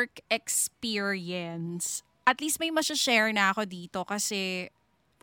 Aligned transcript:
work 0.00 0.24
experience, 0.32 2.00
at 2.24 2.40
least 2.40 2.56
may 2.56 2.72
share 2.80 3.28
na 3.36 3.52
ako 3.52 3.68
dito 3.68 4.00
kasi 4.08 4.72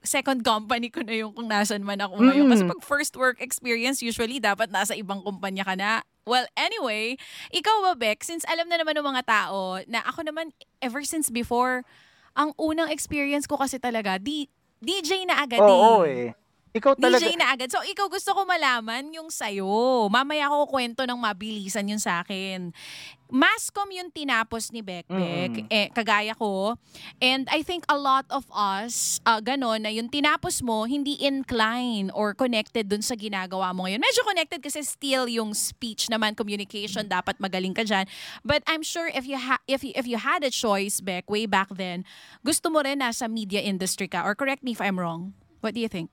second 0.05 0.45
company 0.45 0.93
ko 0.93 1.01
na 1.01 1.17
yung 1.17 1.33
kung 1.33 1.49
nasan 1.49 1.81
man 1.81 1.97
ako 1.97 2.21
ngayon. 2.21 2.45
Kasi 2.53 2.63
Mm. 2.63 2.71
pag 2.77 2.81
first 2.85 3.17
work 3.17 3.41
experience, 3.41 4.05
usually 4.05 4.37
dapat 4.37 4.69
nasa 4.69 4.93
ibang 4.93 5.25
kumpanya 5.25 5.65
ka 5.65 5.73
na. 5.73 6.05
Well, 6.27 6.45
anyway, 6.53 7.17
ikaw 7.49 7.81
ba, 7.81 7.93
Beck, 7.97 8.21
since 8.21 8.45
alam 8.45 8.69
na 8.69 8.77
naman 8.77 8.93
ng 8.93 9.07
mga 9.07 9.23
tao 9.25 9.81
na 9.89 10.05
ako 10.05 10.27
naman, 10.29 10.53
ever 10.83 11.01
since 11.01 11.33
before, 11.33 11.81
ang 12.37 12.53
unang 12.61 12.93
experience 12.93 13.49
ko 13.49 13.57
kasi 13.57 13.81
talaga, 13.81 14.21
di, 14.21 14.45
DJ 14.77 15.25
na 15.25 15.41
agad 15.41 15.63
Oo 15.63 16.05
eh. 16.05 16.29
eh. 16.31 16.46
Ikaw 16.77 16.93
talaga. 16.95 17.25
DJ 17.25 17.33
na 17.35 17.51
agad. 17.51 17.69
So, 17.73 17.81
ikaw 17.81 18.05
gusto 18.07 18.31
ko 18.31 18.45
malaman 18.45 19.09
yung 19.11 19.33
sa'yo. 19.33 19.65
Mamaya 20.07 20.47
ako 20.47 20.69
kwento 20.69 21.01
ng 21.03 21.17
mabilisan 21.17 21.89
yun 21.89 21.97
sa 21.97 22.21
akin. 22.21 22.69
Mascom 23.27 23.91
yung 23.91 24.07
tinapos 24.07 24.71
ni 24.71 24.79
Bekbek, 24.79 25.51
Mm. 25.51 25.67
eh, 25.67 25.91
kagaya 25.91 26.31
ko. 26.31 26.79
And 27.19 27.43
I 27.51 27.59
think 27.59 27.83
a 27.91 27.99
lot 27.99 28.23
of 28.31 28.47
us, 28.55 29.19
uh, 29.27 29.43
ganon, 29.43 29.83
na 29.83 29.91
yung 29.91 30.07
tinapos 30.07 30.63
mo, 30.63 30.87
hindi 30.87 31.19
incline 31.19 32.07
or 32.15 32.31
connected 32.31 32.87
dun 32.87 33.03
sa 33.03 33.19
ginagawa 33.19 33.75
mo 33.75 33.83
ngayon. 33.83 33.99
Medyo 33.99 34.23
connected 34.23 34.63
kasi 34.63 34.79
still 34.79 35.27
yung 35.27 35.51
speech 35.51 36.07
naman, 36.07 36.39
communication, 36.39 37.11
dapat 37.11 37.35
magaling 37.43 37.75
ka 37.75 37.83
dyan. 37.83 38.07
But 38.47 38.63
I'm 38.63 38.79
sure 38.79 39.11
if 39.11 39.27
you, 39.27 39.35
ha- 39.35 39.59
if, 39.67 39.83
you, 39.83 39.91
if 39.91 40.07
you 40.07 40.23
had 40.23 40.47
a 40.47 40.51
choice, 40.53 41.03
Beck, 41.03 41.27
way 41.27 41.43
back 41.43 41.67
then, 41.75 42.07
gusto 42.47 42.71
mo 42.71 42.79
rin 42.79 43.03
nasa 43.03 43.27
media 43.27 43.59
industry 43.59 44.07
ka. 44.07 44.23
Or 44.23 44.39
correct 44.39 44.63
me 44.63 44.71
if 44.71 44.79
I'm 44.79 44.95
wrong. 44.95 45.35
What 45.59 45.75
do 45.75 45.83
you 45.83 45.91
think? 45.91 46.07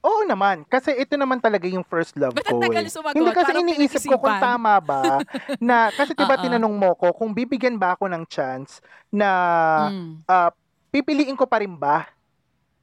Oo 0.00 0.24
naman. 0.24 0.64
Kasi 0.64 0.96
ito 0.96 1.12
naman 1.20 1.36
talaga 1.38 1.68
yung 1.68 1.84
first 1.84 2.16
love 2.16 2.32
Ba't 2.32 2.48
ko 2.48 2.56
tagal 2.56 2.84
eh. 2.88 2.92
sumagot? 2.92 3.16
Hindi 3.20 3.32
kasi 3.36 3.52
Parang 3.52 3.64
iniisip 3.68 4.02
ko 4.08 4.16
kung 4.16 4.38
tama 4.40 4.72
ba 4.80 5.02
na 5.60 5.92
kasi 5.92 6.16
'di 6.16 6.24
ba 6.24 6.40
Oo. 6.40 6.44
tinanong 6.48 6.74
mo 6.74 6.90
ko 6.96 7.12
kung 7.12 7.36
bibigyan 7.36 7.76
ba 7.76 7.92
ako 7.92 8.08
ng 8.08 8.24
chance 8.24 8.80
na 9.12 9.28
Mm. 9.92 10.24
ah, 10.24 10.50
pipiliin 10.88 11.36
ko 11.36 11.44
pa 11.44 11.60
rin 11.60 11.76
ba 11.76 12.08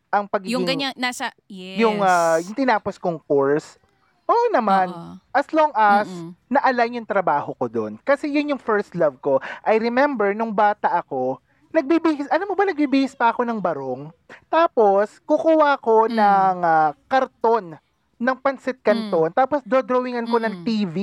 ang 0.08 0.30
pagiging 0.30 0.54
Yung 0.56 0.64
ganyan, 0.64 0.94
nasa, 0.96 1.34
yes. 1.46 1.82
yung 1.82 2.00
ah, 2.00 2.38
yung 2.40 2.56
tinapos 2.56 2.96
kong 2.96 3.18
course. 3.20 3.82
Oo 4.28 4.46
naman. 4.52 4.92
Oo. 4.92 5.14
As 5.32 5.48
long 5.52 5.72
as 5.74 6.06
Mm-mm. 6.06 6.36
na-align 6.48 7.00
yung 7.00 7.08
trabaho 7.08 7.56
ko 7.56 7.66
doon. 7.66 7.96
Kasi 8.04 8.28
yun 8.28 8.52
yung 8.52 8.62
first 8.62 8.92
love 8.94 9.16
ko. 9.20 9.40
I 9.64 9.80
remember 9.80 10.36
nung 10.36 10.52
bata 10.52 10.92
ako, 10.92 11.40
nagbibihis, 11.70 12.28
alam 12.28 12.48
mo 12.48 12.56
ba 12.56 12.66
nagbibihis 12.66 13.14
pa 13.14 13.30
ako 13.30 13.44
ng 13.44 13.60
barong? 13.60 14.10
Tapos, 14.48 15.22
kukuha 15.24 15.78
ko 15.78 16.08
Mm. 16.08 16.16
ng 16.16 16.58
ah, 16.62 16.92
karton 17.08 17.78
ng 18.18 18.38
pansit 18.38 18.82
canton. 18.82 19.30
Tapos, 19.30 19.62
dodrawingan 19.64 20.26
ko 20.26 20.38
ng 20.38 20.62
Mm. 20.62 20.66
TV. 20.66 20.98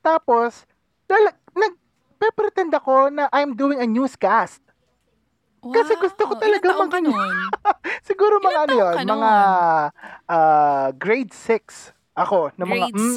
Tapos, 0.00 0.66
lala- 1.06 1.38
nag, 1.50 1.74
pretend 2.34 2.72
ako 2.72 3.08
na 3.08 3.30
I'm 3.30 3.52
doing 3.52 3.78
a 3.78 3.86
newscast. 3.86 4.58
Kasi 5.62 5.96
gusto 5.96 6.28
ko 6.28 6.36
Wow, 6.36 6.42
talaga 6.42 6.66
ka 6.66 6.76
mag- 6.76 7.00
nun? 7.00 7.16
Siguro 8.08 8.36
mga 8.36 8.68
Ilang 8.68 8.68
ano 8.68 8.74
yun, 9.00 9.08
mga 9.08 9.32
ah, 10.28 10.88
grade 10.92 11.32
6 11.32 11.93
ako. 12.14 12.54
Na 12.54 12.64
mga, 12.64 12.88
Grade 12.88 12.96
Mm. 12.96 13.16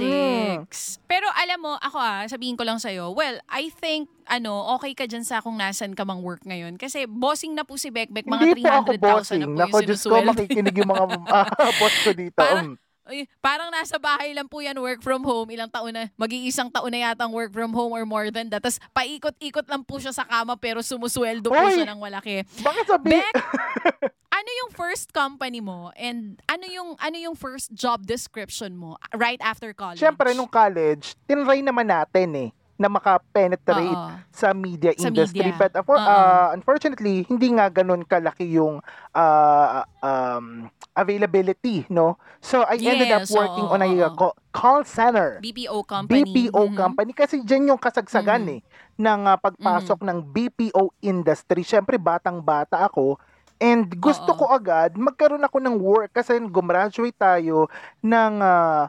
6. 0.68 0.98
Pero 1.06 1.30
alam 1.32 1.60
mo, 1.60 1.78
ako 1.78 1.98
ah, 1.98 2.26
sabihin 2.26 2.58
ko 2.58 2.66
lang 2.66 2.78
sa'yo, 2.78 3.14
well, 3.14 3.38
I 3.48 3.70
think, 3.70 4.10
ano, 4.26 4.74
okay 4.74 4.92
ka 4.92 5.06
dyan 5.06 5.22
sa 5.22 5.40
kung 5.40 5.56
nasan 5.56 5.94
ka 5.94 6.02
mang 6.02 6.20
work 6.20 6.42
ngayon. 6.44 6.76
Kasi 6.76 7.06
bossing 7.06 7.54
na 7.54 7.62
po 7.62 7.78
si 7.78 7.88
Bekbek, 7.88 8.26
mga 8.26 8.44
Hindi 8.44 8.62
po 8.62 8.68
ako 8.68 8.92
300,000 8.98 9.38
na 9.38 9.46
po 9.46 9.54
Nako, 9.54 9.78
yung 9.78 9.88
Diyos 9.88 10.02
ko, 10.04 10.16
makikinig 10.20 10.76
yung 10.76 10.90
mga 10.90 11.04
ah, 11.32 11.48
boss 11.74 11.96
ko 12.02 12.12
dito. 12.12 12.36
Parang- 12.36 12.74
Mm. 12.74 12.86
Ay, 13.08 13.24
parang 13.40 13.72
nasa 13.72 13.96
bahay 13.96 14.36
lang 14.36 14.52
po 14.52 14.60
yan, 14.60 14.76
work 14.76 15.00
from 15.00 15.24
home. 15.24 15.48
Ilang 15.48 15.72
taon 15.72 15.96
na, 15.96 16.12
mag-iisang 16.20 16.68
taon 16.68 16.92
na 16.92 17.08
yata 17.08 17.24
ang 17.24 17.32
work 17.32 17.56
from 17.56 17.72
home 17.72 17.96
or 17.96 18.04
more 18.04 18.28
than 18.28 18.52
that. 18.52 18.60
Tapos 18.60 18.84
paikot-ikot 18.92 19.64
lang 19.64 19.80
po 19.80 19.96
siya 19.96 20.12
sa 20.12 20.28
kama 20.28 20.60
pero 20.60 20.84
sumusweldo 20.84 21.48
po 21.48 21.56
Hoy! 21.56 21.72
siya 21.72 21.88
ng 21.88 22.04
malaki. 22.04 22.44
Baka 22.60 22.84
sabi, 22.84 23.16
Beck, 23.16 23.32
ano 24.48 24.56
yung 24.64 24.72
first 24.72 25.12
company 25.12 25.60
mo 25.60 25.92
and 26.00 26.40
ano 26.48 26.64
yung 26.72 26.96
ano 27.04 27.20
yung 27.20 27.36
first 27.36 27.68
job 27.76 28.08
description 28.08 28.80
mo 28.80 28.96
right 29.12 29.44
after 29.44 29.76
college? 29.76 30.00
syempre 30.00 30.32
nung 30.32 30.48
college, 30.48 31.20
tinry 31.28 31.60
naman 31.60 31.92
natin 31.92 32.48
eh 32.48 32.50
na 32.80 32.88
makapenetrate 32.88 33.92
Oo. 33.92 34.16
sa 34.32 34.56
media 34.56 34.96
Sa 34.96 35.10
industry. 35.12 35.52
media. 35.52 35.60
But 35.60 35.74
uh, 35.76 35.84
for- 35.84 35.98
uh, 36.00 36.54
unfortunately, 36.54 37.26
hindi 37.26 37.50
nga 37.58 37.74
ganun 37.74 38.06
kalaki 38.06 38.46
yung 38.54 38.80
uh, 39.18 39.82
um, 40.00 40.70
availability, 40.94 41.90
no? 41.90 42.22
So 42.38 42.62
I 42.70 42.78
ended 42.78 43.10
up 43.10 43.26
Yes, 43.26 43.34
working 43.34 43.66
on 43.66 43.82
a 43.82 43.90
uh, 43.90 44.14
call 44.54 44.86
center. 44.86 45.42
BPO 45.42 45.90
company. 45.90 46.22
BPO 46.22 46.70
Mhm. 46.70 46.78
company 46.78 47.12
kasi 47.18 47.42
diyan 47.42 47.74
yung 47.76 47.82
kasagsagan 47.82 48.46
Mhm. 48.46 48.56
eh 48.56 48.62
ng 49.02 49.22
uh, 49.26 49.38
pagpasok 49.42 50.00
ng 50.06 50.18
BPO 50.30 50.94
industry. 51.02 51.66
Syempre 51.66 51.98
batang-bata 51.98 52.86
ako 52.86 53.18
and 53.58 53.90
gusto 53.98 54.32
Oo. 54.32 54.40
ko 54.40 54.46
agad 54.48 54.94
magkaroon 54.94 55.42
ako 55.42 55.58
ng 55.58 55.76
work 55.76 56.12
kasi 56.12 56.38
gumraduate 56.42 57.14
tayo 57.14 57.66
ng 58.00 58.34
uh, 58.38 58.86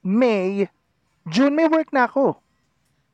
May, 0.00 0.64
June 1.24 1.52
may 1.52 1.66
work 1.66 1.92
na 1.92 2.04
ako. 2.04 2.40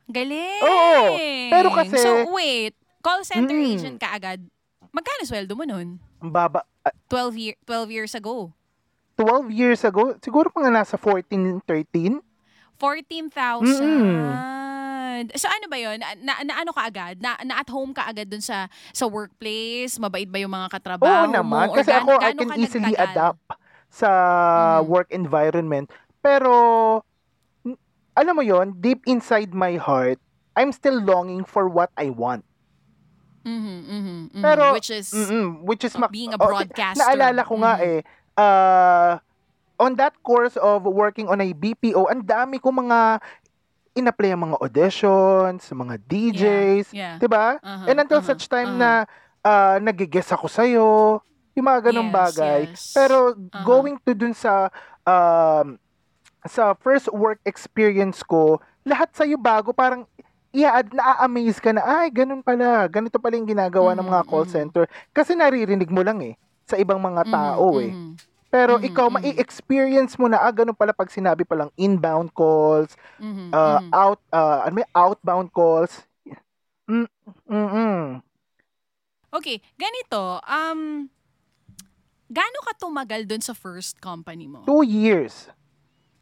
Galing! 0.07 0.63
Oo, 0.63 1.19
pero 1.51 1.67
kasi- 1.69 1.99
So 1.99 2.31
wait, 2.31 2.71
call 2.99 3.27
center 3.27 3.51
Mm. 3.53 3.75
agent 3.75 3.97
ka 3.97 4.15
agad. 4.15 4.39
Magkano 4.89 5.23
sweldo 5.23 5.51
mo 5.51 5.67
nun? 5.67 5.99
Ang 6.17 6.31
baba 6.31 6.63
uh, 6.81 6.95
12, 7.11 7.35
year, 7.35 7.55
12 7.61 7.91
years 7.91 8.13
ago. 8.15 8.55
12 9.15 9.51
years 9.51 9.81
ago, 9.83 10.15
siguro 10.21 10.47
mga 10.49 10.71
nasa 10.71 10.95
14, 10.95 11.59
13. 11.65 12.21
14,000. 12.77 13.67
So 15.33 15.47
ano 15.47 15.65
ba 15.65 15.77
yun? 15.77 15.97
Na, 16.21 16.33
na, 16.41 16.53
ano 16.57 16.71
ka 16.71 16.85
agad? 16.85 17.17
Na, 17.17 17.33
na 17.41 17.57
at 17.57 17.69
home 17.69 17.91
ka 17.91 18.05
agad 18.05 18.29
dun 18.29 18.41
sa 18.41 18.67
sa 18.91 19.05
workplace? 19.05 19.97
Mabait 19.97 20.27
ba 20.27 20.37
yung 20.37 20.53
mga 20.53 20.69
katrabaho 20.69 21.25
Oo 21.25 21.33
naman, 21.33 21.67
mo? 21.69 21.73
Kasi 21.73 21.89
gaano- 21.89 22.17
ako 22.17 22.21
I 22.21 22.31
can 22.33 22.49
easily 22.55 22.93
nagtagal? 22.93 23.07
adapt 23.09 23.41
sa 23.87 24.09
Mhm. 24.77 24.85
work 24.85 25.09
environment. 25.09 25.87
Pero 26.19 26.51
alam 28.13 28.33
mo 28.33 28.41
yon, 28.41 28.73
deep 28.75 29.05
inside 29.05 29.53
my 29.53 29.77
heart, 29.77 30.17
I'm 30.57 30.73
still 30.73 30.97
longing 30.97 31.45
for 31.45 31.69
what 31.69 31.93
I 31.95 32.09
want. 32.09 32.41
Mhm, 33.45 33.55
mhm, 33.85 34.17
mhm. 34.33 34.41
Pero, 34.43 34.73
Which 34.73 34.91
is 34.91 35.07
Mm-mm, 35.07 35.63
which 35.63 35.85
is 35.85 35.95
mak- 35.95 36.11
being 36.11 36.33
a 36.33 36.39
oh, 36.41 36.51
broadcaster. 36.51 36.99
Naalala 36.99 37.45
ko 37.45 37.55
nga 37.61 37.73
Mhm. 37.77 37.85
eh, 37.85 37.99
uh, 38.35 39.11
on 39.77 39.95
that 39.95 40.17
course 40.19 40.57
of 40.57 40.83
working 40.83 41.29
on 41.29 41.39
a 41.39 41.53
BPO, 41.53 42.09
ang 42.09 42.25
dami 42.25 42.59
ko 42.59 42.73
mga 42.73 43.21
in-apply 43.97 44.31
ang 44.31 44.43
mga 44.53 44.57
auditions, 44.61 45.61
mga 45.73 45.95
DJs, 46.05 46.87
Yeah. 46.93 47.17
'di 47.17 47.27
ba? 47.27 47.57
Uh-huh, 47.59 47.89
And 47.89 47.97
until 47.99 48.21
uh-huh, 48.21 48.29
such 48.31 48.45
time 48.47 48.77
uh-huh. 48.77 48.79
na 48.79 48.91
uh, 49.43 49.75
nag-guess 49.81 50.29
ako 50.31 50.45
sa'yo, 50.47 50.89
yung 51.57 51.65
mga 51.65 51.89
ganong 51.91 52.13
Yes, 52.13 52.13
bagay. 52.13 52.61
yes. 52.69 52.81
Pero 52.93 53.33
Uh-huh. 53.33 53.63
going 53.65 53.97
to 54.05 54.13
dun 54.13 54.37
sa 54.37 54.69
um, 55.03 55.75
sa 56.45 56.77
first 56.79 57.09
work 57.11 57.41
experience 57.43 58.21
ko, 58.23 58.61
lahat 58.85 59.09
sa'yo 59.11 59.35
bago, 59.35 59.73
parang 59.73 60.05
yeah, 60.55 60.79
na-amaze 60.81 61.59
ka 61.59 61.69
na, 61.75 61.83
ay, 61.83 62.09
ganun 62.09 62.41
pala, 62.41 62.87
ganito 62.89 63.19
pala 63.19 63.35
yung 63.37 63.45
ginagawa 63.49 63.93
ng 63.93 64.07
mga 64.07 64.23
Mhm, 64.23 64.29
call 64.29 64.45
mhm. 64.45 64.49
center. 64.49 64.83
Kasi 65.13 65.35
naririnig 65.37 65.91
mo 65.91 66.01
lang 66.01 66.17
eh, 66.23 66.33
sa 66.65 66.79
ibang 66.79 66.97
mga 66.97 67.23
Mhm, 67.25 67.29
tao 67.29 67.77
eh. 67.77 67.93
mhm. 67.93 68.15
Pero 68.57 68.81
Mhm, 68.81 68.89
ikaw, 68.89 69.07
mhm. 69.13 69.13
mai-experience 69.21 70.17
mo 70.17 70.25
na, 70.25 70.41
ah, 70.41 70.49
ganun 70.49 70.73
pala 70.73 70.89
pag 70.89 71.13
sinabi 71.13 71.45
palang 71.45 71.69
inbound 71.77 72.33
calls, 72.33 72.97
Mhm, 73.21 73.53
uh, 73.53 73.77
mhm. 73.77 73.89
out, 73.93 74.17
uh, 74.33 74.65
ano 74.65 74.81
may 74.81 74.87
outbound 74.97 75.53
calls. 75.53 76.01
Mm, 76.89 77.05
mm, 77.45 77.69
mm. 77.69 78.03
Okay, 79.29 79.61
ganito. 79.77 80.41
Um, 80.47 81.11
gaano 82.33 82.59
ka 82.65 82.73
tumagal 82.81 83.29
dun 83.29 83.45
sa 83.45 83.53
first 83.53 84.01
company 84.01 84.49
mo? 84.49 84.65
Two 84.65 84.81
years. 84.81 85.53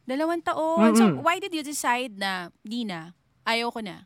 Dalawang 0.04 0.44
taon. 0.44 0.92
So, 0.94 1.08
Mm-mm. 1.08 1.24
why 1.24 1.40
did 1.40 1.56
you 1.56 1.64
decide 1.64 2.20
na, 2.20 2.52
di 2.68 2.84
na, 2.84 3.16
ayaw 3.48 3.72
ko 3.72 3.80
na? 3.80 4.06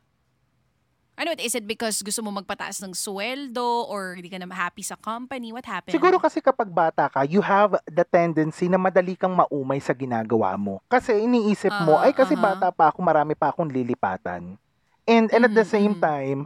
Ano, 1.19 1.35
is 1.35 1.51
it 1.51 1.67
because 1.67 1.99
gusto 1.99 2.23
mo 2.23 2.31
magpataas 2.31 2.79
ng 2.79 2.95
sweldo 2.95 3.91
or 3.91 4.15
hindi 4.15 4.31
ka 4.31 4.39
na 4.39 4.47
happy 4.55 4.87
sa 4.87 4.95
company? 4.95 5.51
What 5.51 5.67
happened? 5.67 5.91
Siguro 5.91 6.15
kasi 6.15 6.39
kapag 6.39 6.71
bata 6.71 7.11
ka, 7.11 7.27
you 7.27 7.43
have 7.43 7.75
the 7.91 8.07
tendency 8.07 8.71
na 8.71 8.79
madali 8.79 9.19
kang 9.19 9.35
maumay 9.35 9.83
sa 9.83 9.91
ginagawa 9.91 10.55
mo. 10.55 10.79
Kasi 10.87 11.19
iniisip 11.19 11.75
mo, 11.75 11.99
Ah, 11.99 12.07
ay 12.07 12.15
kasi 12.15 12.39
aha. 12.39 12.55
bata 12.55 12.67
pa 12.71 12.87
ako, 12.87 13.03
marami 13.03 13.35
pa 13.35 13.51
akong 13.51 13.67
lilipatan. 13.67 14.55
And, 15.03 15.27
and 15.27 15.43
at 15.43 15.51
the 15.51 15.67
Mhm, 15.67 15.67
same 15.67 15.91
mhm. 15.91 15.99
time, 15.99 16.39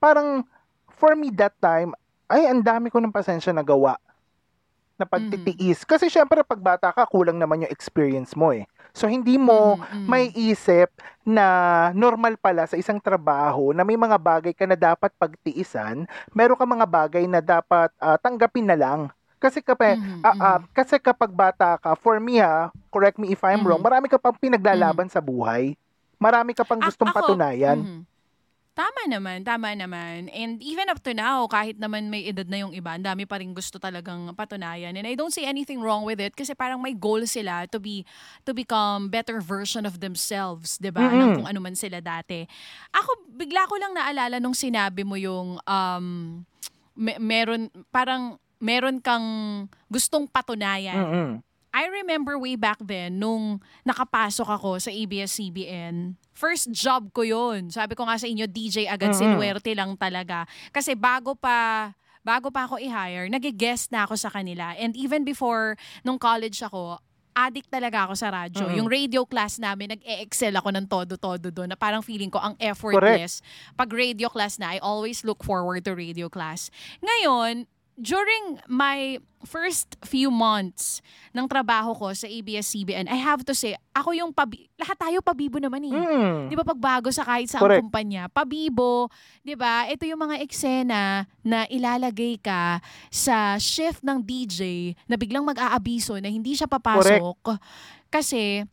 parang 0.00 0.48
for 0.96 1.12
me 1.12 1.28
that 1.36 1.52
time, 1.60 1.92
ay 2.32 2.48
ang 2.48 2.64
dami 2.64 2.88
ko 2.88 2.96
ng 3.04 3.12
pasensya 3.12 3.52
na 3.52 3.60
gawa 3.60 4.00
na 4.96 5.04
pagtitiis. 5.06 5.84
Mhm. 5.84 5.88
Kasi 5.88 6.08
syempre 6.08 6.40
pag 6.42 6.58
bata 6.58 6.88
ka, 6.90 7.04
kulang 7.06 7.36
naman 7.36 7.64
yung 7.64 7.72
experience 7.72 8.32
mo 8.32 8.50
eh. 8.50 8.64
So 8.96 9.06
hindi 9.06 9.36
mo 9.36 9.76
Mhm, 9.76 9.84
mhm. 9.92 10.08
may 10.08 10.32
isip 10.32 10.88
na 11.22 11.46
normal 11.92 12.40
pala 12.40 12.64
sa 12.64 12.80
isang 12.80 12.96
trabaho 12.96 13.76
na 13.76 13.84
may 13.84 13.96
mga 13.96 14.16
bagay 14.16 14.52
ka 14.56 14.64
na 14.64 14.74
dapat 14.74 15.12
pagtiisan, 15.14 16.08
meron 16.32 16.56
ka 16.56 16.64
mga 16.64 16.86
bagay 16.88 17.24
na 17.28 17.44
dapat 17.44 17.92
ah, 18.00 18.16
tanggapin 18.16 18.64
na 18.66 18.76
lang. 18.76 19.00
Kasi 19.36 19.60
kapag 19.60 20.00
Mhm, 20.00 20.24
ah, 20.24 20.36
ah, 20.40 20.58
mhm. 20.58 20.68
kasi 20.72 20.96
kapag 20.96 21.28
bata 21.30 21.76
ka, 21.76 21.92
for 21.94 22.16
me 22.16 22.40
ha, 22.40 22.72
correct 22.88 23.20
me 23.20 23.28
if 23.30 23.44
I'm 23.44 23.60
wrong, 23.60 23.78
Mhm. 23.78 23.84
marami 23.84 24.08
ka 24.08 24.16
pang 24.16 24.32
pinaglalaban 24.34 25.12
sa 25.12 25.20
buhay. 25.20 25.76
Marami 26.16 26.56
ka 26.56 26.64
pang 26.64 26.80
A- 26.80 26.88
gustong 26.88 27.12
ako, 27.12 27.12
patunayan. 27.12 27.84
mhm. 27.84 28.08
Tama 28.76 29.08
naman, 29.08 29.40
tama 29.40 29.72
naman. 29.72 30.28
And 30.36 30.60
even 30.60 30.92
up 30.92 31.00
to 31.08 31.16
now, 31.16 31.48
kahit 31.48 31.80
naman 31.80 32.12
may 32.12 32.28
edad 32.28 32.44
na 32.44 32.60
yung 32.60 32.76
iba, 32.76 32.92
ang 32.92 33.00
dami 33.00 33.24
pa 33.24 33.40
rin 33.40 33.56
gusto 33.56 33.80
talagang 33.80 34.36
patunayan. 34.36 34.92
And 35.00 35.08
I 35.08 35.16
don't 35.16 35.32
see 35.32 35.48
anything 35.48 35.80
wrong 35.80 36.04
with 36.04 36.20
it 36.20 36.36
kasi 36.36 36.52
parang 36.52 36.84
may 36.84 36.92
goal 36.92 37.24
sila 37.24 37.64
to 37.72 37.80
be 37.80 38.04
to 38.44 38.52
become 38.52 39.08
better 39.08 39.40
version 39.40 39.88
of 39.88 40.04
themselves, 40.04 40.76
'di 40.76 40.92
ba? 40.92 41.08
Ng 41.08 41.16
Mm-mm. 41.16 41.34
kung 41.40 41.48
ano 41.48 41.60
man 41.64 41.72
sila 41.72 42.04
dati. 42.04 42.44
Ako 42.92 43.32
bigla 43.32 43.64
ko 43.64 43.80
lang 43.80 43.96
naalala 43.96 44.36
nung 44.44 44.52
sinabi 44.52 45.08
mo 45.08 45.16
yung 45.16 45.56
um 45.64 46.06
me- 46.92 47.16
meron 47.16 47.72
parang 47.88 48.36
meron 48.60 49.00
kang 49.00 49.24
gustong 49.88 50.28
patunayan. 50.28 51.00
Mm-mm. 51.00 51.30
I 51.76 51.92
remember 51.92 52.40
way 52.40 52.56
back 52.56 52.80
then, 52.80 53.20
nung 53.20 53.60
nakapasok 53.84 54.48
ako 54.48 54.80
sa 54.80 54.88
ABS-CBN, 54.88 56.16
first 56.32 56.72
job 56.72 57.12
ko 57.12 57.20
yun. 57.20 57.68
Sabi 57.68 57.92
ko 57.92 58.08
nga 58.08 58.16
sa 58.16 58.24
inyo, 58.24 58.48
DJ 58.48 58.88
agad, 58.88 59.12
Mm-mm. 59.12 59.20
sinuwerte 59.20 59.76
lang 59.76 59.92
talaga. 60.00 60.48
Kasi 60.72 60.96
bago 60.96 61.36
pa, 61.36 61.92
bago 62.24 62.48
pa 62.48 62.64
ako 62.64 62.80
i-hire, 62.80 63.28
nag-guest 63.28 63.92
na 63.92 64.08
ako 64.08 64.16
sa 64.16 64.32
kanila. 64.32 64.72
And 64.80 64.96
even 64.96 65.28
before, 65.28 65.76
nung 66.00 66.16
college 66.16 66.64
ako, 66.64 66.96
addict 67.36 67.68
talaga 67.68 68.08
ako 68.08 68.14
sa 68.16 68.32
radyo. 68.32 68.64
Mm-mm. 68.64 68.80
Yung 68.80 68.88
radio 68.88 69.28
class 69.28 69.60
namin, 69.60 70.00
nag-e-excel 70.00 70.56
ako 70.56 70.72
ng 70.72 70.88
todo-todo 70.88 71.52
doon 71.52 71.68
na 71.68 71.76
parang 71.76 72.00
feeling 72.00 72.32
ko 72.32 72.40
ang 72.40 72.56
effortless. 72.56 73.44
Pag 73.76 73.92
radio 73.92 74.32
class 74.32 74.56
na, 74.56 74.72
I 74.72 74.80
always 74.80 75.20
look 75.28 75.44
forward 75.44 75.84
to 75.84 75.92
radio 75.92 76.32
class. 76.32 76.72
Ngayon, 77.04 77.68
during 77.96 78.60
my 78.68 79.16
first 79.48 79.96
few 80.04 80.28
months 80.28 81.00
ng 81.32 81.48
trabaho 81.48 81.96
ko 81.96 82.12
sa 82.12 82.28
ABS-CBN, 82.28 83.08
I 83.08 83.16
have 83.16 83.40
to 83.48 83.56
say, 83.56 83.72
ako 83.96 84.12
yung 84.12 84.30
pabi... 84.36 84.68
Lahat 84.76 84.96
tayo 85.00 85.24
pabibo 85.24 85.56
naman 85.56 85.80
eh. 85.88 85.92
Mm. 85.96 86.52
Di 86.52 86.54
ba 86.54 86.64
pag 86.64 86.76
bago 86.76 87.08
sa 87.08 87.24
kahit 87.24 87.48
sa 87.48 87.56
Correct. 87.56 87.80
kumpanya, 87.80 88.28
pabibo, 88.28 89.08
di 89.40 89.56
ba? 89.56 89.88
Ito 89.88 90.04
yung 90.04 90.20
mga 90.28 90.44
eksena 90.44 91.24
na 91.40 91.58
ilalagay 91.72 92.36
ka 92.36 92.84
sa 93.08 93.56
shift 93.56 94.04
ng 94.04 94.20
DJ 94.20 94.92
na 95.08 95.16
biglang 95.16 95.48
mag-aabiso 95.48 96.20
na 96.20 96.28
hindi 96.28 96.52
siya 96.52 96.68
papasok. 96.68 97.56
Kasi 98.12 98.64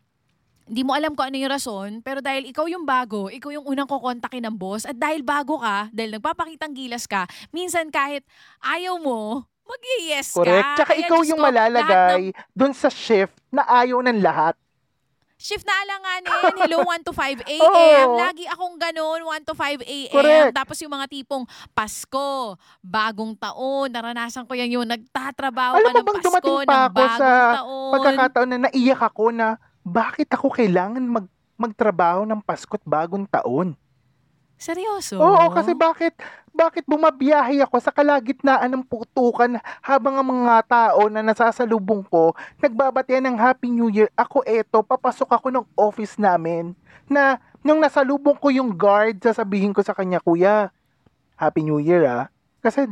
hindi 0.63 0.81
mo 0.87 0.95
alam 0.95 1.11
kung 1.11 1.27
ano 1.27 1.35
yung 1.35 1.51
rason, 1.51 1.89
pero 1.99 2.23
dahil 2.23 2.47
ikaw 2.47 2.65
yung 2.71 2.87
bago, 2.87 3.27
ikaw 3.27 3.51
yung 3.51 3.67
unang 3.67 3.87
kukontakin 3.87 4.47
ng 4.47 4.55
boss, 4.55 4.87
at 4.87 4.95
dahil 4.95 5.19
bago 5.19 5.59
ka, 5.59 5.91
dahil 5.91 6.15
nagpapakitang 6.15 6.71
gilas 6.71 7.03
ka, 7.03 7.27
minsan 7.51 7.91
kahit 7.91 8.23
ayaw 8.63 8.95
mo, 8.95 9.43
mag-yes 9.67 10.31
ka. 10.31 10.39
Correct. 10.43 10.71
Tsaka 10.79 10.93
Kaya 10.95 11.01
ikaw 11.03 11.19
Diyos 11.19 11.29
yung 11.35 11.39
ko, 11.39 11.43
lahat 11.43 11.55
ng 11.55 11.75
malalagay 11.75 12.23
dun 12.55 12.73
sa 12.75 12.87
shift 12.87 13.35
na 13.51 13.63
ayaw 13.67 13.99
ng 14.03 14.19
lahat. 14.23 14.55
Shift 15.43 15.67
na 15.67 15.75
alanganin, 15.83 16.55
hello, 16.55 16.87
1 16.95 17.03
to 17.03 17.11
5 17.11 17.43
a.m. 17.43 17.67
Oo. 17.67 18.15
Lagi 18.15 18.47
akong 18.47 18.79
ganun, 18.79 19.27
1 19.27 19.43
to 19.43 19.51
5 19.51 19.83
a.m. 19.83 20.15
Correct. 20.15 20.55
Tapos 20.55 20.79
yung 20.79 20.93
mga 20.95 21.11
tipong 21.11 21.43
Pasko, 21.75 22.55
bagong 22.79 23.35
taon, 23.35 23.91
naranasan 23.91 24.47
ko 24.47 24.55
yan 24.55 24.71
yung 24.71 24.87
nagtatrabaho 24.87 25.75
Alam 25.75 25.83
ka 25.83 25.91
mo 25.91 25.99
ng 25.99 26.05
bang 26.07 26.15
Pasko, 26.15 26.27
dumating 26.31 26.55
ng 26.55 26.63
pa 26.63 26.79
ako 26.79 26.95
bagong 26.95 27.19
sa 27.19 27.29
taon. 27.59 27.91
Pagkakataon 27.91 28.49
na 28.55 28.57
naiyak 28.71 29.01
ako 29.03 29.25
na 29.35 29.47
bakit 29.83 30.31
ako 30.31 30.49
kailangan 30.49 31.03
mag 31.03 31.27
magtrabaho 31.53 32.25
ng 32.25 32.41
Pasko't 32.41 32.81
bagong 32.81 33.29
taon. 33.29 33.77
Seryoso? 34.57 35.19
Oo, 35.19 35.51
kasi 35.53 35.75
bakit 35.75 36.15
bakit 36.53 36.85
bumabiyahe 36.85 37.59
ako 37.65 37.81
sa 37.81 37.89
kalagitnaan 37.89 38.69
ng 38.69 38.83
putukan 38.85 39.57
habang 39.81 40.15
ang 40.15 40.27
mga 40.27 40.55
tao 40.69 41.09
na 41.09 41.25
nasasalubong 41.25 42.05
ko 42.05 42.31
nagbabatian 42.61 43.25
ng 43.25 43.37
Happy 43.37 43.73
New 43.73 43.89
Year. 43.89 44.07
Ako 44.13 44.45
eto, 44.45 44.85
papasok 44.85 45.29
ako 45.33 45.47
ng 45.49 45.65
office 45.75 46.15
namin 46.15 46.77
na 47.09 47.41
nung 47.65 47.81
nasalubong 47.81 48.37
ko 48.37 48.53
yung 48.53 48.71
guard, 48.71 49.17
sasabihin 49.19 49.73
ko 49.73 49.81
sa 49.81 49.97
kanya, 49.97 50.21
Kuya, 50.21 50.69
Happy 51.35 51.65
New 51.65 51.81
Year 51.81 52.05
ah. 52.05 52.25
Kasi, 52.63 52.87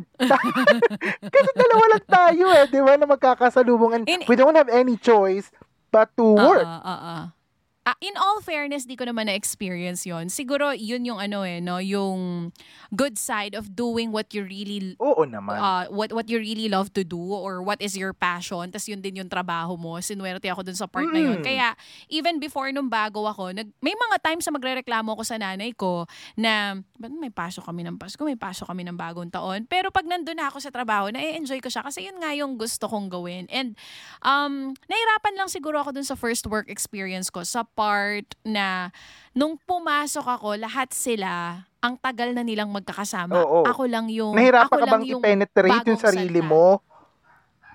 kasi 1.33 1.49
dalawa 1.55 1.85
lang 1.95 2.05
tayo 2.07 2.45
eh, 2.51 2.67
di 2.67 2.81
ba, 2.83 2.99
na 2.99 3.07
magkakasalubong 3.07 4.01
and 4.01 4.05
In- 4.09 4.27
we 4.27 4.35
don't 4.35 4.57
have 4.57 4.67
any 4.67 4.99
choice 4.99 5.47
but 5.91 6.09
to 6.17 6.23
work. 6.33 6.63
Ah, 6.65 7.33
Ah, 7.81 7.98
in 7.98 8.13
all 8.13 8.45
fairness, 8.45 8.86
di 8.86 8.94
ko 8.94 9.10
naman 9.10 9.25
na-experience 9.25 10.06
yon. 10.06 10.30
Siguro, 10.30 10.69
yun 10.69 11.01
yung 11.01 11.18
ano 11.18 11.42
eh, 11.42 11.57
no? 11.57 11.81
Yung 11.81 12.54
good 12.94 13.18
side 13.18 13.57
of 13.57 13.74
doing 13.74 14.13
what 14.13 14.30
you 14.38 14.45
really 14.45 14.94
Oo 15.01 15.25
naman. 15.25 15.57
uh, 15.57 15.88
what 15.89 16.13
what 16.13 16.28
you 16.30 16.38
really 16.38 16.68
love 16.69 16.94
to 16.94 17.01
do 17.01 17.18
or 17.18 17.63
what 17.63 17.80
is 17.80 17.95
your 17.95 18.12
passion 18.12 18.68
tas 18.68 18.83
yun 18.83 19.00
din 19.00 19.24
yung 19.24 19.31
trabaho 19.31 19.80
mo 19.80 19.95
sinuwerte 20.04 20.51
ako 20.51 20.68
dun 20.68 20.75
sa 20.75 20.92
part 20.92 21.07
na 21.07 21.24
yun 21.24 21.39
Mm. 21.39 21.45
kaya 21.48 21.72
even 22.12 22.36
before 22.36 22.68
nung 22.75 22.92
bago 22.92 23.24
ako 23.24 23.56
nag, 23.56 23.72
may 23.80 23.95
mga 23.95 24.18
times 24.19 24.44
na 24.44 24.60
magrereklamo 24.60 25.16
ako 25.16 25.24
sa 25.24 25.39
nanay 25.39 25.72
ko 25.72 26.04
na 26.36 26.75
ba't 27.00 27.16
may 27.16 27.31
pasok 27.31 27.63
kami 27.63 27.88
ng 27.88 27.95
Pasko 27.95 28.19
may 28.27 28.36
pasok 28.36 28.68
kami 28.68 28.84
ng 28.84 29.00
bagong 29.00 29.31
taon 29.31 29.63
pero 29.63 29.88
pag 29.88 30.04
nandun 30.04 30.36
na 30.36 30.51
ako 30.51 30.60
sa 30.60 30.68
trabaho 30.69 31.07
na-enjoy 31.07 31.63
ko 31.63 31.72
siya 31.72 31.88
kasi 31.88 32.12
yun 32.12 32.19
nga 32.19 32.36
yung 32.36 32.60
gusto 32.60 32.92
kong 32.92 33.07
gawin 33.07 33.48
and 33.48 33.80
um 34.19 34.75
nahirapan 34.92 35.34
lang 35.39 35.48
siguro 35.48 35.80
ako 35.80 35.95
dun 35.95 36.04
sa 36.04 36.19
first 36.19 36.44
work 36.51 36.68
experience 36.68 37.31
ko 37.31 37.48
sa 37.48 37.63
part 37.75 38.27
na 38.44 38.91
nung 39.31 39.56
pumasok 39.56 40.25
ako 40.27 40.59
lahat 40.59 40.91
sila 40.91 41.63
ang 41.81 41.97
tagal 41.97 42.29
na 42.31 42.45
nilang 42.45 42.69
magkakasama. 42.69 43.41
Oo. 43.41 43.65
Ako 43.65 43.89
lang 43.89 44.06
yung 44.13 44.38
Nahirapan 44.38 44.69
ako 44.69 44.77
ka 44.77 44.85
lang 44.85 44.94
bang 44.94 45.03
yung 45.09 45.21
i-penetrate 45.23 45.85
yung 45.89 46.01
sarili 46.01 46.39
salta. 46.39 46.51
mo? 46.51 46.65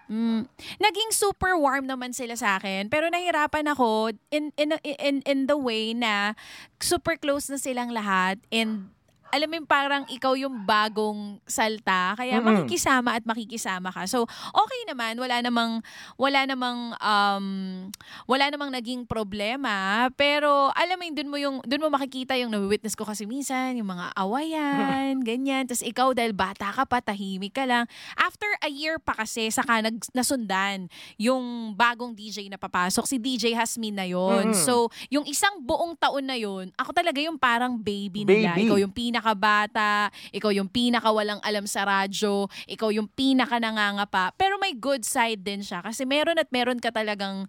Mm, 0.06 0.46
naging 0.78 1.10
super 1.10 1.58
warm 1.58 1.90
naman 1.90 2.14
sila 2.14 2.38
sa 2.38 2.62
akin 2.62 2.87
pero 2.87 3.10
nahirapan 3.10 3.66
ako 3.75 4.14
in 4.31 4.54
in 4.54 4.78
in 4.87 5.19
in 5.26 5.50
the 5.50 5.58
way 5.58 5.90
na 5.99 6.38
super 6.78 7.19
close 7.19 7.50
na 7.50 7.58
silang 7.58 7.90
lahat 7.90 8.38
and 8.54 8.87
alam 9.31 9.46
mo 9.50 9.55
yung 9.58 9.69
parang 9.69 10.05
ikaw 10.06 10.32
yung 10.38 10.64
bagong 10.64 11.43
salta 11.44 12.14
kaya 12.14 12.38
Mm-mm. 12.38 12.64
makikisama 12.64 13.19
at 13.19 13.25
makikisama 13.26 13.90
ka. 13.90 14.06
So 14.06 14.25
okay 14.55 14.81
naman, 14.87 15.19
wala 15.19 15.43
namang 15.43 15.82
wala 16.17 16.46
namang 16.46 16.94
um 16.99 17.46
wala 18.31 18.44
namang 18.49 18.70
naging 18.70 19.05
problema 19.05 20.08
pero 20.14 20.70
alam 20.73 20.96
mo 20.96 21.05
yun 21.05 21.14
dun 21.17 21.31
mo 21.31 21.37
yung 21.37 21.56
dun 21.67 21.82
mo 21.82 21.88
makikita 21.90 22.38
yung 22.38 22.55
na-witness 22.55 22.94
ko 22.94 23.05
kasi 23.05 23.26
minsan 23.26 23.76
yung 23.76 23.90
mga 23.90 24.14
awayan, 24.17 25.20
ganyan. 25.28 25.67
Tapos 25.67 25.84
ikaw 25.84 26.14
dahil 26.14 26.32
bata 26.32 26.73
ka 26.73 26.84
pa, 26.88 27.02
tahimik 27.02 27.56
ka 27.56 27.64
lang. 27.69 27.84
After 28.17 28.49
a 28.62 28.70
year 28.70 28.96
pa 28.96 29.12
kasi 29.17 29.50
saka 29.50 29.84
nag, 29.84 30.00
nasundan 30.12 30.88
yung 31.20 31.75
bagong 31.76 32.17
DJ 32.17 32.49
na 32.49 32.61
papasok, 32.61 33.05
si 33.05 33.17
DJ 33.20 33.52
Hasmin 33.56 33.96
na 33.96 34.06
yon. 34.08 34.52
Mm. 34.52 34.56
So, 34.56 34.88
yung 35.12 35.25
isang 35.25 35.61
buong 35.62 35.97
taon 35.97 36.28
na 36.28 36.37
yon, 36.37 36.73
ako 36.76 36.90
talaga 36.92 37.18
yung 37.21 37.37
parang 37.37 37.76
baby 37.76 38.25
nila. 38.25 38.56
Baby. 38.56 38.68
Ikaw 38.68 38.76
yung 38.80 38.95
pinakabata, 39.16 40.12
ikaw 40.28 40.52
yung 40.52 40.68
pinakawalang 40.68 41.40
alam 41.40 41.64
sa 41.64 41.88
radyo, 41.88 42.52
ikaw 42.68 42.92
yung 42.92 43.08
pinaka 43.08 43.56
nangangapa. 43.56 44.37
Pero 44.37 44.61
may 44.61 44.76
good 44.76 45.08
side 45.08 45.40
din 45.40 45.64
siya 45.64 45.80
kasi 45.80 46.04
meron 46.04 46.37
at 46.37 46.52
meron 46.52 46.76
ka 46.76 46.92
talagang 46.92 47.49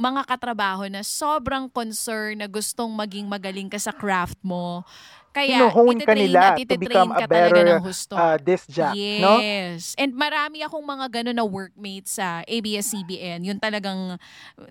mga 0.00 0.24
katrabaho 0.24 0.88
na 0.88 1.04
sobrang 1.04 1.68
concern 1.68 2.40
na 2.40 2.48
gustong 2.48 2.90
maging 2.96 3.28
magaling 3.28 3.68
ka 3.68 3.76
sa 3.76 3.92
craft 3.92 4.40
mo. 4.40 4.88
Kaya, 5.32 5.72
Hino-hone 5.72 6.04
ka 6.04 6.12
nila 6.12 6.60
to 6.60 6.76
become 6.76 7.08
a 7.16 7.24
ka 7.24 7.26
talaga 7.26 7.80
better. 7.80 7.80
Uh, 8.20 8.36
this 8.36 8.68
jack, 8.68 8.92
no? 8.94 9.40
Yes. 9.40 9.96
And 9.96 10.12
marami 10.12 10.60
akong 10.60 10.84
mga 10.84 11.06
gano'n 11.08 11.36
na 11.40 11.46
workmates 11.48 12.20
sa 12.20 12.44
ABS-CBN. 12.44 13.40
Yung 13.48 13.56
talagang 13.56 14.20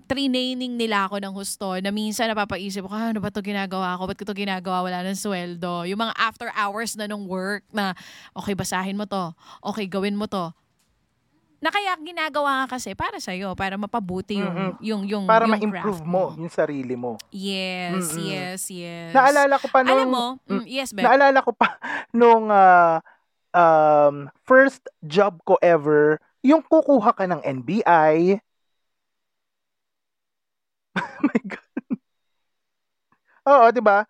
training 0.06 0.78
nila 0.78 1.10
ako 1.10 1.18
ng 1.18 1.34
husto 1.34 1.66
na 1.82 1.90
minsan 1.90 2.30
napapaisip 2.30 2.86
ko, 2.86 2.94
"Ah, 2.94 3.10
ano 3.10 3.18
ba 3.18 3.34
to 3.34 3.42
ginagawa 3.42 3.98
ko? 3.98 4.06
Ba't 4.06 4.18
ko 4.18 4.24
to 4.24 4.38
ginagawa? 4.38 4.86
Wala 4.86 5.02
ng 5.02 5.18
sweldo. 5.18 5.82
Yung 5.90 5.98
mga 5.98 6.14
after 6.14 6.48
hours 6.54 6.94
na 6.94 7.10
nung 7.10 7.26
work 7.26 7.66
na, 7.74 7.90
okay, 8.38 8.54
basahin 8.54 8.94
mo 8.94 9.02
to. 9.02 9.34
Okay, 9.66 9.90
gawin 9.90 10.14
mo 10.14 10.30
to. 10.30 10.54
Na 11.62 11.70
kaya 11.70 11.94
ginagawa 12.02 12.66
nga 12.66 12.74
kasi 12.74 12.90
para 12.98 13.22
sa'yo, 13.22 13.54
para 13.54 13.78
mapabuti 13.78 14.34
yung, 14.34 14.50
Mm-mm. 14.50 14.72
yung, 14.82 15.02
yung, 15.06 15.24
Para 15.30 15.46
yung 15.46 15.54
ma-improve 15.54 16.02
craft 16.02 16.10
mo 16.10 16.34
yung 16.34 16.50
sarili 16.50 16.98
mo. 16.98 17.14
Yes, 17.30 18.18
Mm-mm. 18.18 18.26
yes, 18.26 18.60
yes. 18.66 19.14
Naalala 19.14 19.62
ko 19.62 19.70
pa 19.70 19.86
nung, 19.86 19.94
Alam 19.94 20.08
mo, 20.10 20.24
mm, 20.50 20.66
yes, 20.66 20.90
Beth. 20.90 21.06
naalala 21.06 21.38
ko 21.38 21.54
pa 21.54 21.78
nung 22.18 22.50
ah, 22.50 22.98
um, 23.54 24.26
first 24.42 24.82
job 25.06 25.38
ko 25.46 25.54
ever, 25.62 26.18
yung 26.42 26.66
kukuha 26.66 27.14
ka 27.14 27.30
ng 27.30 27.38
NBI. 27.62 28.42
my 31.30 31.40
God. 31.46 31.78
Oo, 33.54 33.66
di 33.70 33.78
ba? 33.78 34.02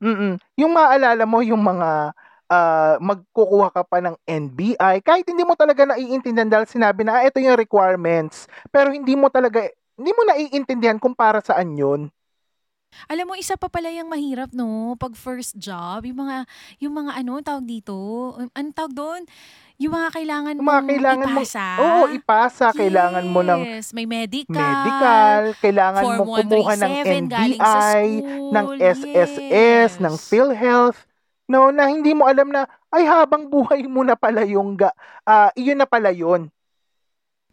Mm-mm. 0.00 0.40
Yung 0.56 0.72
maalala 0.72 1.28
mo 1.28 1.44
yung 1.44 1.60
mga 1.60 2.16
ah, 2.46 2.96
magkukuha 2.98 3.74
ka 3.74 3.82
pa 3.82 3.98
ng 4.02 4.16
NBI, 4.22 5.02
kahit 5.02 5.26
hindi 5.26 5.42
mo 5.42 5.54
talaga 5.54 5.86
naiintindihan 5.86 6.48
dahil 6.48 6.66
sinabi 6.66 7.02
na, 7.02 7.20
ah, 7.20 7.24
ito 7.26 7.38
yung 7.42 7.58
requirements, 7.58 8.46
pero 8.70 8.90
hindi 8.94 9.14
mo 9.18 9.26
talaga, 9.28 9.66
hindi 9.98 10.12
mo 10.14 10.22
naiintindihan 10.26 10.98
kung 10.98 11.14
para 11.14 11.42
saan 11.42 11.74
yun. 11.74 12.08
Alam 13.12 13.28
mo, 13.28 13.34
isa 13.36 13.60
pa 13.60 13.68
pala 13.68 13.92
yung 13.92 14.08
mahirap, 14.08 14.56
no? 14.56 14.96
Pag 14.96 15.18
first 15.18 15.58
job, 15.60 16.06
yung 16.08 16.16
mga, 16.16 16.48
yung 16.80 16.94
mga 16.96 17.12
ano, 17.20 17.32
tawag 17.44 17.66
dito, 17.68 17.92
ano 18.40 18.68
tawag 18.72 18.94
doon? 18.96 19.22
Yung 19.76 19.92
mga 19.92 20.08
kailangan 20.16 20.54
Yung 20.56 20.64
mga 20.64 20.80
mong 20.80 20.88
kailangan 20.88 21.26
mo, 21.28 21.40
ipasa. 21.44 21.66
oo, 21.76 22.02
ipasa, 22.16 22.66
kailangan 22.72 23.24
mo 23.28 23.40
ng 23.44 23.60
Yes, 23.60 23.92
may 23.92 24.08
medical. 24.08 24.56
medical, 24.56 25.40
kailangan 25.60 26.00
mo 26.00 26.24
kumuha 26.24 26.40
ng 26.40 26.62
137 27.28 27.28
galing 27.28 27.60
sa 27.60 27.80
NBI, 28.00 28.08
ng 28.56 28.66
SSS, 28.80 29.32
yes. 29.52 30.00
ng 30.00 30.14
PhilHealth. 30.16 31.00
No, 31.46 31.70
na 31.70 31.86
hindi 31.86 32.10
mo 32.10 32.26
alam 32.26 32.50
na 32.50 32.66
ay 32.90 33.06
habang 33.06 33.46
buhay 33.46 33.86
mo 33.86 34.02
na 34.02 34.18
pala 34.18 34.42
yung 34.42 34.74
ga, 34.74 34.90
ah, 35.22 35.54
iyon 35.54 35.78
na 35.78 35.86
pala 35.86 36.10
yun. 36.10 36.50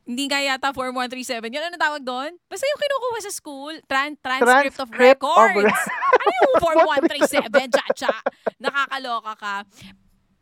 Hindi 0.03 0.27
nga 0.27 0.43
yata 0.43 0.75
Form 0.75 0.99
137. 0.99 1.47
Yun, 1.47 1.63
ano 1.63 1.77
tawag 1.79 2.03
doon? 2.03 2.35
Basta 2.51 2.67
yung 2.67 2.81
kinukuha 2.81 3.19
sa 3.23 3.31
school. 3.31 3.73
Tran- 3.87 4.19
transcript, 4.19 4.75
of 4.83 4.91
Transcript 4.91 5.23
of 5.23 5.29
records. 5.31 5.63
re- 5.63 5.71
ano 6.19 6.33
yung 6.43 6.55
Form 6.63 6.79
137? 7.07 7.71
Chacha. 7.71 8.11
Nakakaloka 8.59 9.33
ka. 9.39 9.55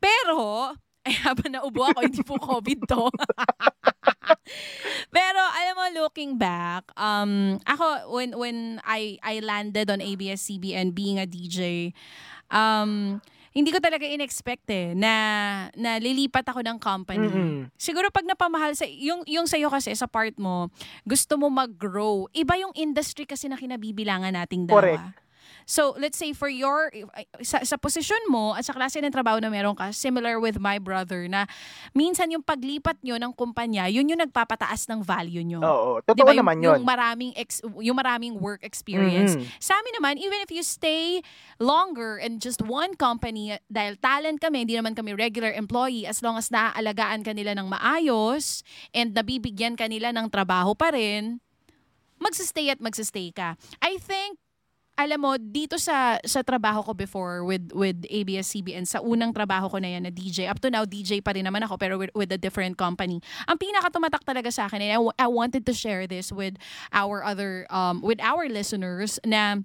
Pero, 0.02 0.74
ay 1.06 1.14
habang 1.22 1.54
naubo 1.54 1.86
ako, 1.86 2.00
hindi 2.02 2.22
po 2.26 2.42
COVID 2.42 2.80
to. 2.90 3.06
Pero 5.16 5.42
alam 5.42 5.76
mo, 5.78 5.86
looking 5.94 6.42
back, 6.42 6.90
um, 6.98 7.62
ako, 7.70 8.18
when 8.18 8.34
when 8.38 8.58
I 8.82 9.22
I 9.22 9.46
landed 9.46 9.94
on 9.94 10.02
ABS-CBN 10.02 10.98
being 10.98 11.22
a 11.22 11.30
DJ, 11.30 11.94
um, 12.50 13.22
hindi 13.52 13.70
ko 13.72 13.84
talaga 13.84 14.08
in-expect 14.08 14.66
eh, 14.72 14.96
na, 14.96 15.14
na 15.76 16.00
lilipat 16.00 16.48
ako 16.48 16.64
ng 16.64 16.78
company. 16.80 17.28
Mm-mm. 17.28 17.56
Siguro 17.76 18.08
pag 18.08 18.24
napamahal 18.24 18.72
sa, 18.80 18.88
yung, 18.88 19.28
yung 19.28 19.44
sa'yo 19.44 19.68
kasi, 19.68 19.92
sa 19.92 20.08
part 20.08 20.36
mo, 20.40 20.72
gusto 21.04 21.36
mo 21.36 21.52
mag-grow. 21.52 22.32
Iba 22.32 22.56
yung 22.56 22.72
industry 22.80 23.28
kasi 23.28 23.52
na 23.52 23.60
kinabibilangan 23.60 24.32
nating 24.32 24.72
dalawa. 24.72 24.80
Correct. 24.80 25.20
So, 25.72 25.96
let's 25.96 26.20
say 26.20 26.36
for 26.36 26.52
your, 26.52 26.92
sa, 27.40 27.64
sa 27.64 27.80
posisyon 27.80 28.28
mo 28.28 28.52
at 28.52 28.68
sa 28.68 28.76
klase 28.76 29.00
ng 29.00 29.08
trabaho 29.08 29.40
na 29.40 29.48
meron 29.48 29.72
ka, 29.72 29.96
similar 29.96 30.36
with 30.36 30.60
my 30.60 30.76
brother, 30.84 31.32
na 31.32 31.48
minsan 31.96 32.28
yung 32.28 32.44
paglipat 32.44 33.00
nyo 33.00 33.16
ng 33.16 33.32
kumpanya, 33.32 33.88
yun 33.88 34.12
yung 34.12 34.20
nagpapataas 34.20 34.92
ng 34.92 35.00
value 35.00 35.48
nyo. 35.48 35.64
Oo, 35.64 36.04
Di 36.04 36.12
totoo 36.12 36.28
ba? 36.28 36.36
Yung- 36.36 36.44
naman 36.44 36.58
yun. 36.60 36.76
Yung 36.76 36.84
maraming, 36.84 37.32
ex, 37.40 37.64
yung 37.64 37.96
maraming 37.96 38.36
work 38.36 38.68
experience. 38.68 39.40
Mhm. 39.40 39.48
Sa 39.64 39.80
amin 39.80 39.96
naman, 39.96 40.20
even 40.20 40.44
if 40.44 40.52
you 40.52 40.60
stay 40.60 41.24
longer 41.56 42.20
in 42.20 42.44
just 42.44 42.60
one 42.60 42.92
company, 43.00 43.56
dahil 43.72 43.96
talent 43.96 44.44
kami, 44.44 44.68
hindi 44.68 44.76
naman 44.76 44.92
kami 44.92 45.16
regular 45.16 45.56
employee, 45.56 46.04
as 46.04 46.20
long 46.20 46.36
as 46.36 46.52
naaalagaan 46.52 47.24
ka 47.24 47.32
nila 47.32 47.56
ng 47.56 47.72
maayos 47.72 48.60
and 48.92 49.16
nabibigyan 49.16 49.80
ka 49.80 49.88
nila 49.88 50.12
ng 50.12 50.28
trabaho 50.28 50.76
pa 50.76 50.92
rin, 50.92 51.40
magsistay 52.20 52.68
at 52.68 52.84
magsistay 52.84 53.32
ka. 53.32 53.56
I 53.80 53.96
think, 53.96 54.36
alam 55.02 55.20
mo, 55.22 55.36
dito 55.38 55.82
sa 55.82 56.22
sa 56.22 56.46
trabaho 56.46 56.86
ko 56.86 56.94
before 56.94 57.42
with 57.42 57.74
with 57.74 58.06
ABS-CBN, 58.06 58.86
sa 58.86 59.02
unang 59.02 59.34
trabaho 59.34 59.68
ko 59.68 59.78
na 59.82 59.90
yan 59.98 60.06
na 60.06 60.14
DJ, 60.14 60.46
up 60.46 60.62
to 60.62 60.70
now, 60.70 60.86
DJ 60.86 61.26
pa 61.26 61.34
rin 61.34 61.46
naman 61.46 61.66
ako, 61.66 61.76
pero 61.82 61.98
with, 61.98 62.14
with 62.14 62.30
a 62.30 62.38
different 62.38 62.78
company. 62.78 63.18
Ang 63.50 63.58
pinakatumatak 63.58 64.22
talaga 64.22 64.54
sa 64.54 64.70
akin, 64.70 64.82
and 64.86 64.92
I, 64.94 65.00
I 65.26 65.28
wanted 65.28 65.66
to 65.66 65.74
share 65.74 66.06
this 66.06 66.30
with 66.30 66.62
our 66.94 67.26
other, 67.26 67.66
um, 67.74 68.06
with 68.06 68.22
our 68.22 68.46
listeners, 68.46 69.18
na 69.26 69.62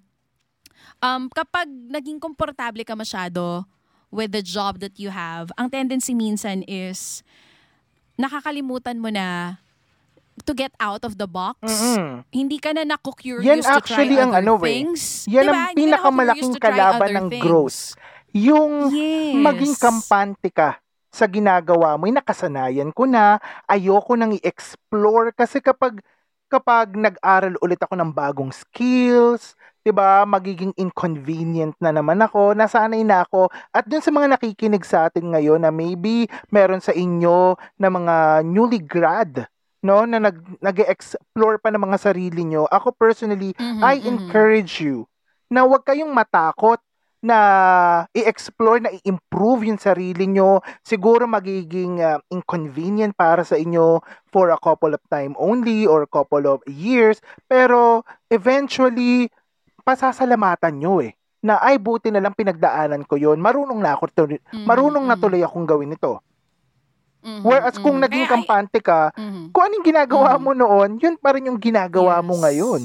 um, 1.05 1.29
kapag 1.29 1.69
naging 1.69 2.17
komportable 2.17 2.83
ka 2.85 2.97
masyado 2.97 3.69
with 4.09 4.33
the 4.33 4.41
job 4.41 4.81
that 4.81 4.97
you 4.97 5.13
have, 5.13 5.53
ang 5.61 5.69
tendency 5.69 6.17
minsan 6.17 6.65
is 6.65 7.21
nakakalimutan 8.17 8.97
mo 8.97 9.13
na 9.13 9.61
to 10.45 10.53
get 10.53 10.73
out 10.77 11.01
of 11.07 11.17
the 11.17 11.25
box. 11.25 11.57
Mm-mm. 11.65 12.27
Hindi 12.29 12.61
ka 12.61 12.77
na 12.77 12.85
naku-curious 12.85 13.47
Yan 13.47 13.63
to 13.63 13.69
try 13.69 13.79
actually 13.81 14.21
ang 14.21 14.37
other 14.37 14.45
ano 14.45 14.53
eh. 14.61 14.85
things. 14.85 15.25
Yan 15.31 15.49
Diba? 15.49 15.55
ang 15.55 15.73
pinakamalaking 15.73 16.53
try 16.59 16.65
kalaban 16.69 17.11
ng 17.17 17.29
things. 17.33 17.43
growth. 17.43 17.81
Yung 18.37 18.93
Yes. 18.93 19.41
maging 19.41 19.75
kampante 19.81 20.53
ka 20.53 20.77
sa 21.09 21.25
ginagawa 21.25 21.97
mo, 21.97 22.05
"Ay, 22.05 22.13
nakasanayan 22.13 22.93
ko 22.93 23.09
na, 23.09 23.41
ayoko 23.65 24.13
nang 24.13 24.37
i-explore 24.37 25.33
kasi 25.33 25.65
kapag 25.65 26.05
kapag 26.47 26.95
nag-aral 26.95 27.59
ulit 27.59 27.81
ako 27.83 27.99
ng 27.99 28.15
bagong 28.15 28.53
skills, 28.55 29.57
'di 29.83 29.91
ba, 29.91 30.23
magiging 30.23 30.71
inconvenient 30.77 31.75
na 31.83 31.91
naman 31.91 32.23
ako, 32.23 32.55
nasanay 32.55 33.03
na 33.03 33.27
ako. 33.27 33.51
At 33.75 33.87
dun 33.87 33.99
sa 33.99 34.15
mga 34.15 34.37
nakikinig 34.39 34.87
sa 34.87 35.11
atin 35.11 35.35
ngayon 35.35 35.63
na 35.63 35.75
maybe 35.75 36.31
meron 36.51 36.79
sa 36.79 36.95
inyo 36.95 37.55
na 37.79 37.89
mga 37.89 38.15
newly 38.47 38.79
grad, 38.79 39.47
no, 39.87 40.03
na 40.03 40.19
nag 40.19 40.35
nag-explore 40.59 41.63
pa 41.63 41.71
ng 41.71 41.79
mga 41.79 41.99
sarili 42.03 42.43
nyo. 42.43 42.67
Ako 42.67 42.91
personally, 42.91 43.55
Mhm, 43.55 43.81
I 43.81 44.03
mhm. 44.03 44.11
encourage 44.11 44.83
you 44.83 45.07
na 45.47 45.63
huwag 45.63 45.87
kayong 45.87 46.11
matakot 46.11 46.83
na 47.23 47.39
i-explore, 48.13 48.79
na 48.79 48.93
i-improve 48.93 49.67
yung 49.67 49.81
sarili 49.81 50.27
nyo. 50.27 50.63
Siguro 50.83 51.27
magiging 51.27 51.99
uh, 51.99 52.19
inconvenient 52.31 53.15
para 53.15 53.43
sa 53.43 53.55
inyo 53.57 53.99
for 54.31 54.51
a 54.51 54.59
couple 54.61 54.95
of 54.95 55.03
time 55.11 55.35
only 55.39 55.87
or 55.87 56.07
couple 56.07 56.47
of 56.47 56.63
years. 56.67 57.19
Pero 57.47 58.03
eventually, 58.31 59.27
pasasalamatan 59.83 60.83
nyo 60.83 61.03
eh. 61.03 61.15
Na 61.43 61.63
ay 61.63 61.79
buti 61.79 62.11
na 62.11 62.19
lang 62.19 62.35
pinagdaanan 62.35 63.07
ko 63.07 63.15
yon 63.15 63.39
Marunong 63.39 63.79
na 63.79 63.95
ako, 63.95 64.05
to- 64.11 64.39
Mhm, 64.51 64.67
marunong 64.67 65.07
na 65.07 65.15
mhm. 65.15 65.23
tuloy 65.23 65.43
akong 65.43 65.67
gawin 65.67 65.95
ito. 65.95 66.19
Mhm, 67.27 67.43
Whereas 67.43 67.75
kung 67.83 67.99
mhm. 67.99 68.07
naging 68.07 68.27
kampante 68.31 68.79
ka, 68.79 69.11
Mhm. 69.19 69.51
kung 69.51 69.67
anong 69.67 69.83
ginagawa 69.83 70.39
Mhm. 70.39 70.43
mo 70.47 70.53
noon, 70.55 70.91
yun 71.03 71.19
pa 71.19 71.35
rin 71.35 71.51
yung 71.51 71.59
ginagawa 71.59 72.23
mo 72.23 72.39
Yes. 72.39 72.43
ngayon. 72.47 72.83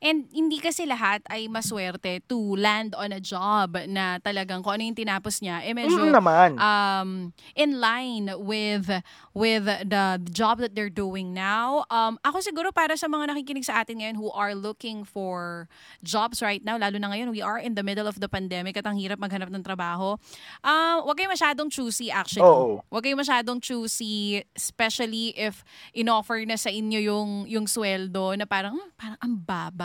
And 0.00 0.26
hindi 0.30 0.58
kasi 0.58 0.84
lahat 0.84 1.22
ay 1.28 1.46
maswerte 1.46 2.22
to 2.26 2.56
land 2.56 2.94
on 2.94 3.10
a 3.10 3.20
job 3.20 3.76
na 3.86 4.18
talagang 4.18 4.62
kung 4.62 4.74
ano 4.74 4.84
yung 4.84 4.96
tinapos 4.96 5.38
niya, 5.40 5.60
eh 5.60 5.72
medyo 5.72 5.98
Mm, 6.00 6.12
naman. 6.12 6.50
um, 6.56 7.10
in 7.54 7.78
line 7.78 8.30
with 8.38 8.88
with 9.32 9.64
the 9.66 10.04
job 10.30 10.58
that 10.58 10.72
they're 10.72 10.92
doing 10.92 11.32
now. 11.32 11.82
Um, 11.88 12.16
ako 12.22 12.38
siguro 12.40 12.70
para 12.70 12.94
sa 12.94 13.06
mga 13.06 13.30
nakikinig 13.30 13.62
sa 13.62 13.82
atin 13.82 14.00
ngayon 14.00 14.16
who 14.16 14.30
are 14.30 14.54
looking 14.54 15.02
for 15.02 15.66
jobs 16.00 16.38
right 16.40 16.62
now, 16.62 16.78
lalo 16.78 16.96
na 16.96 17.10
ngayon, 17.10 17.30
we 17.30 17.42
are 17.42 17.58
in 17.58 17.74
the 17.74 17.82
middle 17.82 18.06
of 18.06 18.18
the 18.18 18.28
pandemic 18.28 18.74
at 18.74 18.86
ang 18.86 18.96
hirap 18.96 19.18
maghanap 19.18 19.50
ng 19.50 19.60
trabaho. 19.60 20.14
Um, 20.60 20.96
wag 21.04 21.16
kayo 21.16 21.28
masyadong 21.28 21.68
choosy 21.68 22.08
actually. 22.08 22.46
Oo. 22.46 22.82
Wag 22.88 23.02
kayo 23.02 23.14
masyadong 23.14 23.58
choosy, 23.58 24.40
especially 24.54 25.34
if 25.34 25.66
inoffer 25.92 26.38
na 26.44 26.54
sa 26.54 26.68
inyo 26.68 27.00
yung 27.00 27.30
yung 27.46 27.66
sweldo 27.66 28.34
na 28.34 28.44
parang 28.44 28.74
"Hmm, 28.74 28.90
parang 28.94 29.18
ang 29.18 29.34
baba. 29.36 29.83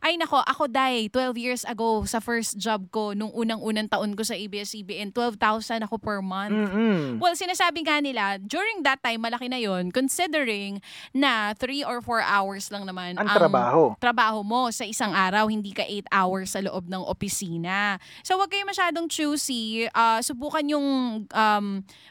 Ay 0.00 0.16
nako, 0.16 0.40
ako 0.42 0.66
dai 0.66 1.08
12 1.08 1.36
years 1.36 1.62
ago 1.64 2.02
sa 2.04 2.18
first 2.18 2.56
job 2.56 2.88
ko 2.88 3.12
nung 3.12 3.32
unang-unang 3.32 3.86
taon 3.86 4.14
ko 4.14 4.22
sa 4.22 4.34
ABS-CBN, 4.34 5.12
12,000 5.12 5.86
ako 5.86 5.96
per 6.00 6.18
month. 6.20 6.54
Mm-mm. 6.54 7.18
Well, 7.18 7.34
sinasabi 7.34 7.84
nga 7.84 7.98
nila, 7.98 8.38
during 8.40 8.82
that 8.86 9.00
time, 9.00 9.22
malaki 9.22 9.50
na 9.50 9.58
yon 9.58 9.90
considering 9.90 10.78
na 11.10 11.52
3 11.58 11.84
or 11.84 11.98
4 12.00 12.22
hours 12.22 12.70
lang 12.70 12.86
naman 12.86 13.18
Ang 13.18 13.28
trabaho. 13.28 13.94
trabaho 13.98 14.40
mo 14.40 14.70
sa 14.70 14.86
isang 14.86 15.10
araw, 15.12 15.50
hindi 15.50 15.74
ka 15.74 15.82
8 15.82 16.08
hours 16.10 16.54
sa 16.54 16.60
loob 16.62 16.86
ng 16.86 17.02
opisina. 17.02 17.98
So, 18.22 18.38
wag 18.38 18.50
kayo 18.50 18.64
masyadong 18.64 19.10
choosy. 19.10 19.86
Ah, 19.92 20.22
subukan 20.22 20.64
yung 20.64 20.86
um, 21.26 21.66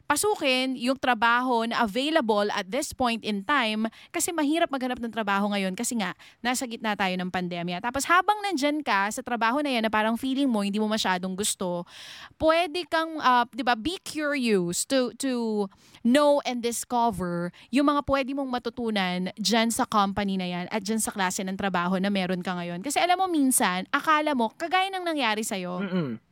pasukin 0.06 0.74
yung 0.76 0.98
trabaho 0.98 1.64
na 1.66 1.86
available 1.86 2.50
at 2.52 2.66
this 2.68 2.92
point 2.92 3.22
in 3.22 3.46
time 3.46 3.86
kasi 4.10 4.34
mahirap 4.34 4.70
maghanap 4.70 4.98
ng 4.98 5.14
trabaho 5.14 5.50
ngayon 5.54 5.78
kasi 5.78 5.98
nga, 5.98 6.18
nasa 6.42 6.66
gitna 6.66 6.98
tayo 6.98 7.14
ng 7.14 7.29
pandemya. 7.32 7.82
Tapos 7.82 8.06
habang 8.06 8.38
nandyan 8.46 8.84
ka 8.84 9.10
sa 9.10 9.22
trabaho 9.24 9.64
na 9.64 9.74
yan 9.74 9.86
na 9.88 9.92
parang 9.94 10.20
feeling 10.20 10.50
mo 10.50 10.62
hindi 10.62 10.78
mo 10.78 10.90
masyadong 10.90 11.34
gusto, 11.34 11.88
pwede 12.38 12.86
kang, 12.90 13.18
ah, 13.24 13.46
di 13.50 13.64
ba, 13.64 13.74
be 13.74 13.98
curious 14.04 14.84
to, 14.86 15.14
to 15.18 15.66
know 16.06 16.44
and 16.44 16.62
discover 16.62 17.54
yung 17.74 17.88
mga 17.90 18.02
pwede 18.06 18.32
mong 18.34 18.50
matutunan 18.50 19.30
dyan 19.38 19.70
sa 19.70 19.86
company 19.86 20.36
na 20.36 20.48
yan 20.48 20.66
at 20.70 20.82
dyan 20.84 21.00
sa 21.00 21.14
klase 21.14 21.42
ng 21.46 21.56
trabaho 21.56 21.98
na 21.98 22.12
meron 22.12 22.44
ka 22.44 22.54
ngayon. 22.56 22.84
Kasi 22.84 23.00
alam 23.00 23.18
mo 23.20 23.26
minsan, 23.32 23.86
akala 23.90 24.36
mo, 24.36 24.52
kagaya 24.56 24.90
ng 24.94 25.06
nangyari 25.06 25.42
sa'yo, 25.46 25.82
Mm-mm. 25.86 26.29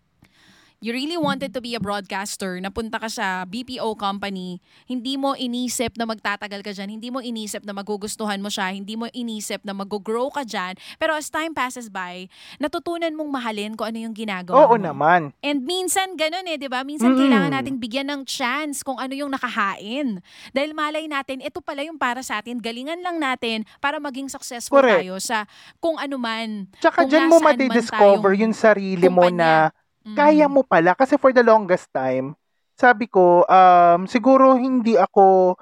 You 0.78 0.94
really 0.94 1.18
wanted 1.18 1.54
to 1.54 1.62
be 1.62 1.74
a 1.74 1.82
broadcaster, 1.82 2.62
napunta 2.62 3.02
ka 3.02 3.10
sa 3.10 3.50
BPO 3.50 3.98
company, 3.98 4.62
hindi 4.86 5.18
mo 5.18 5.34
inisip 5.34 5.98
na 5.98 6.06
magtatagal 6.06 6.62
ka 6.62 6.72
dyan, 6.74 7.02
hindi 7.02 7.10
mo 7.10 7.18
inisip 7.18 7.66
na 7.66 7.74
magugustuhan 7.74 8.38
mo 8.38 8.50
siya, 8.54 8.70
hindi 8.78 8.94
mo 8.94 9.10
inisip 9.10 9.66
na 9.66 9.74
mag-grow 9.74 10.30
ka 10.30 10.46
dyan. 10.46 10.78
Pero 11.02 11.18
as 11.18 11.34
time 11.34 11.58
passes 11.58 11.90
by, 11.90 12.30
natutunan 12.62 13.10
mong 13.18 13.30
mahalin 13.34 13.74
kung 13.74 13.90
ano 13.90 13.98
yung 14.06 14.14
ginagawa 14.14 14.70
Oo 14.70 14.78
mo. 14.78 14.86
naman. 14.86 15.34
And 15.42 15.66
minsan 15.66 16.14
ganun 16.14 16.46
eh, 16.46 16.62
'di 16.62 16.70
ba? 16.70 16.86
Minsan 16.86 17.18
Mm-mm. 17.18 17.22
kailangan 17.26 17.52
nating 17.58 17.78
bigyan 17.82 18.08
ng 18.14 18.22
chance 18.30 18.86
kung 18.86 19.02
ano 19.02 19.18
yung 19.18 19.34
nakahain. 19.34 20.22
Dahil 20.54 20.78
malay 20.78 21.10
natin, 21.10 21.42
ito 21.42 21.58
pala 21.58 21.82
yung 21.82 21.98
para 21.98 22.22
sa 22.22 22.38
atin. 22.38 22.62
Galingan 22.62 23.02
lang 23.02 23.18
natin 23.18 23.66
para 23.82 23.98
maging 23.98 24.30
successful 24.30 24.78
Correct. 24.78 25.02
tayo 25.02 25.18
sa 25.18 25.50
kung 25.82 25.98
ano 25.98 26.22
man. 26.22 26.70
Tsaka 26.78 27.02
Kung 27.02 27.10
dyan 27.10 27.26
mo 27.26 27.42
tayong 27.42 28.38
yung 28.38 28.54
sarili 28.54 29.08
mo 29.10 29.26
na 29.34 29.74
Mm. 30.08 30.16
kaya 30.16 30.48
mo 30.48 30.64
pala. 30.64 30.96
Kasi 30.96 31.20
for 31.20 31.36
the 31.36 31.44
longest 31.44 31.92
time, 31.92 32.32
sabi 32.80 33.12
ko, 33.12 33.44
um, 33.44 34.08
siguro 34.08 34.56
hindi 34.56 34.96
ako 34.96 35.60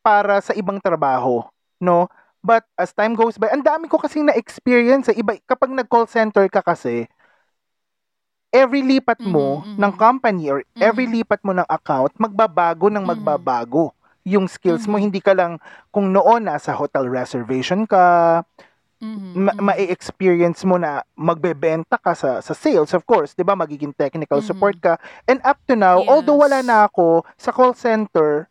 para 0.00 0.38
sa 0.38 0.54
ibang 0.54 0.78
trabaho. 0.78 1.42
No? 1.82 2.06
But 2.40 2.64
as 2.78 2.94
time 2.94 3.18
goes 3.18 3.36
by, 3.36 3.50
ang 3.52 3.66
dami 3.66 3.90
ko 3.90 3.98
kasing 3.98 4.30
na-experience. 4.30 5.10
Eh. 5.12 5.20
Iba, 5.20 5.36
kapag 5.44 5.74
nag-call 5.74 6.08
center 6.08 6.46
ka 6.48 6.62
kasi, 6.64 7.04
every 8.50 8.82
lipat 8.82 9.22
mo 9.22 9.62
Mhm, 9.62 9.74
mhm. 9.74 9.78
ng 9.78 9.92
company 9.94 10.44
or 10.50 10.58
every 10.78 11.06
Mhm. 11.06 11.22
lipat 11.22 11.40
mo 11.44 11.52
ng 11.52 11.68
account, 11.68 12.14
magbabago 12.16 12.88
ng 12.88 13.02
Mhm. 13.02 13.10
magbabago 13.12 13.92
yung 14.24 14.48
skills 14.48 14.84
mo. 14.84 14.96
Mhm. 14.98 15.04
Hindi 15.08 15.20
ka 15.20 15.32
lang, 15.32 15.56
kung 15.92 16.12
noon 16.12 16.48
nasa 16.48 16.72
hotel 16.72 17.08
reservation 17.08 17.84
ka, 17.88 18.40
Mhm, 19.00 19.32
ma- 19.32 19.56
mhm. 19.56 19.64
ma-experience 19.64 20.60
mo 20.62 20.76
na 20.76 21.00
magbebenta 21.16 21.96
ka 21.96 22.12
sa 22.12 22.44
sa 22.44 22.52
sales 22.52 22.92
of 22.92 23.08
course 23.08 23.32
'di 23.32 23.40
ba 23.40 23.56
magiging 23.56 23.96
technical 23.96 24.44
Mhm. 24.44 24.46
support 24.46 24.76
ka 24.76 25.00
and 25.24 25.40
up 25.40 25.56
to 25.64 25.72
now 25.72 26.04
although 26.04 26.36
wala 26.36 26.60
Yes. 26.60 26.68
na 26.68 26.76
ako 26.84 27.24
sa 27.40 27.48
call 27.48 27.72
center 27.72 28.44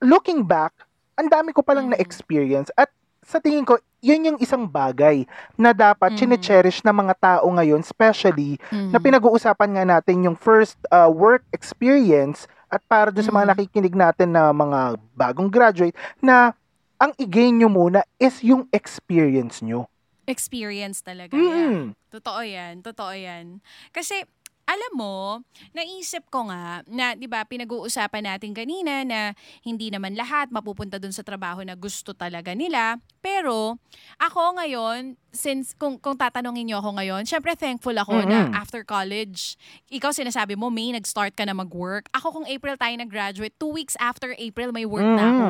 looking 0.00 0.40
back 0.42 0.72
ang 1.20 1.28
dami 1.28 1.52
ko 1.52 1.60
palang 1.60 1.92
Mhm. 1.92 1.94
na-experience 1.94 2.72
at 2.80 2.88
sa 3.20 3.38
tingin 3.38 3.62
ko 3.62 3.76
yun 4.00 4.24
yung 4.24 4.38
isang 4.40 4.64
bagay 4.64 5.28
na 5.54 5.70
dapat 5.70 6.16
Mhm. 6.16 6.18
chine-cherish 6.18 6.80
ng 6.82 6.96
mga 6.96 7.14
tao 7.20 7.46
ngayon 7.46 7.84
especially 7.84 8.56
na 8.72 8.96
Mhm. 8.96 9.04
pinag-uusapan 9.04 9.70
nga 9.76 9.84
natin 9.86 10.26
yung 10.26 10.34
first 10.34 10.80
uh, 10.88 11.06
work 11.06 11.44
experience 11.52 12.48
at 12.66 12.80
para 12.88 13.12
doon 13.12 13.22
sa 13.22 13.30
mga 13.30 13.46
Mhm. 13.46 13.52
nakikinig 13.52 13.94
natin 13.94 14.32
na 14.32 14.48
mga 14.48 14.96
bagong 15.12 15.52
graduate 15.52 15.92
na 16.18 16.56
ang 17.02 17.10
i-gain 17.18 17.58
nyo 17.58 17.66
muna 17.66 18.06
is 18.22 18.38
yung 18.46 18.70
experience 18.70 19.58
nyo. 19.58 19.90
experience 20.22 21.02
talaga 21.02 21.34
yan. 21.34 21.50
Mm. 21.50 21.84
Totoo 22.14 22.40
yan, 22.46 22.78
totoo 22.78 23.10
yan. 23.10 23.58
Kasi, 23.90 24.22
alam 24.62 24.92
mo, 24.94 25.42
naisip 25.74 26.30
ko 26.30 26.46
nga 26.46 26.86
na, 26.86 27.18
di 27.18 27.26
ba, 27.26 27.42
pinag-uusapan 27.42 28.30
natin 28.30 28.54
kanina 28.54 29.02
na 29.02 29.34
hindi 29.66 29.90
naman 29.90 30.14
lahat 30.14 30.54
mapupunta 30.54 31.02
dun 31.02 31.10
sa 31.10 31.26
trabaho 31.26 31.66
na 31.66 31.74
gusto 31.74 32.14
talaga 32.14 32.54
nila. 32.54 33.02
Pero, 33.18 33.82
ako 34.22 34.62
ngayon, 34.62 35.18
since, 35.34 35.74
kung, 35.74 35.98
kung 35.98 36.14
tatanungin 36.14 36.70
niyo 36.70 36.78
ako 36.78 37.02
ngayon, 37.02 37.26
syempre 37.26 37.58
thankful 37.58 37.98
ako 37.98 38.22
na 38.22 38.46
Mm-mm. 38.46 38.54
after 38.54 38.86
college, 38.86 39.58
ikaw 39.90 40.14
sinasabi 40.14 40.54
mo, 40.54 40.70
May, 40.70 40.94
nag-start 40.94 41.34
ka 41.34 41.42
na 41.42 41.52
mag-work. 41.52 42.06
Ako 42.14 42.30
kung 42.30 42.46
April 42.46 42.78
tayo 42.78 42.94
nag-graduate, 42.94 43.58
two 43.58 43.74
weeks 43.74 43.98
after 43.98 44.38
April, 44.38 44.70
may 44.70 44.86
work 44.86 45.02
na 45.02 45.26
ako. 45.26 45.48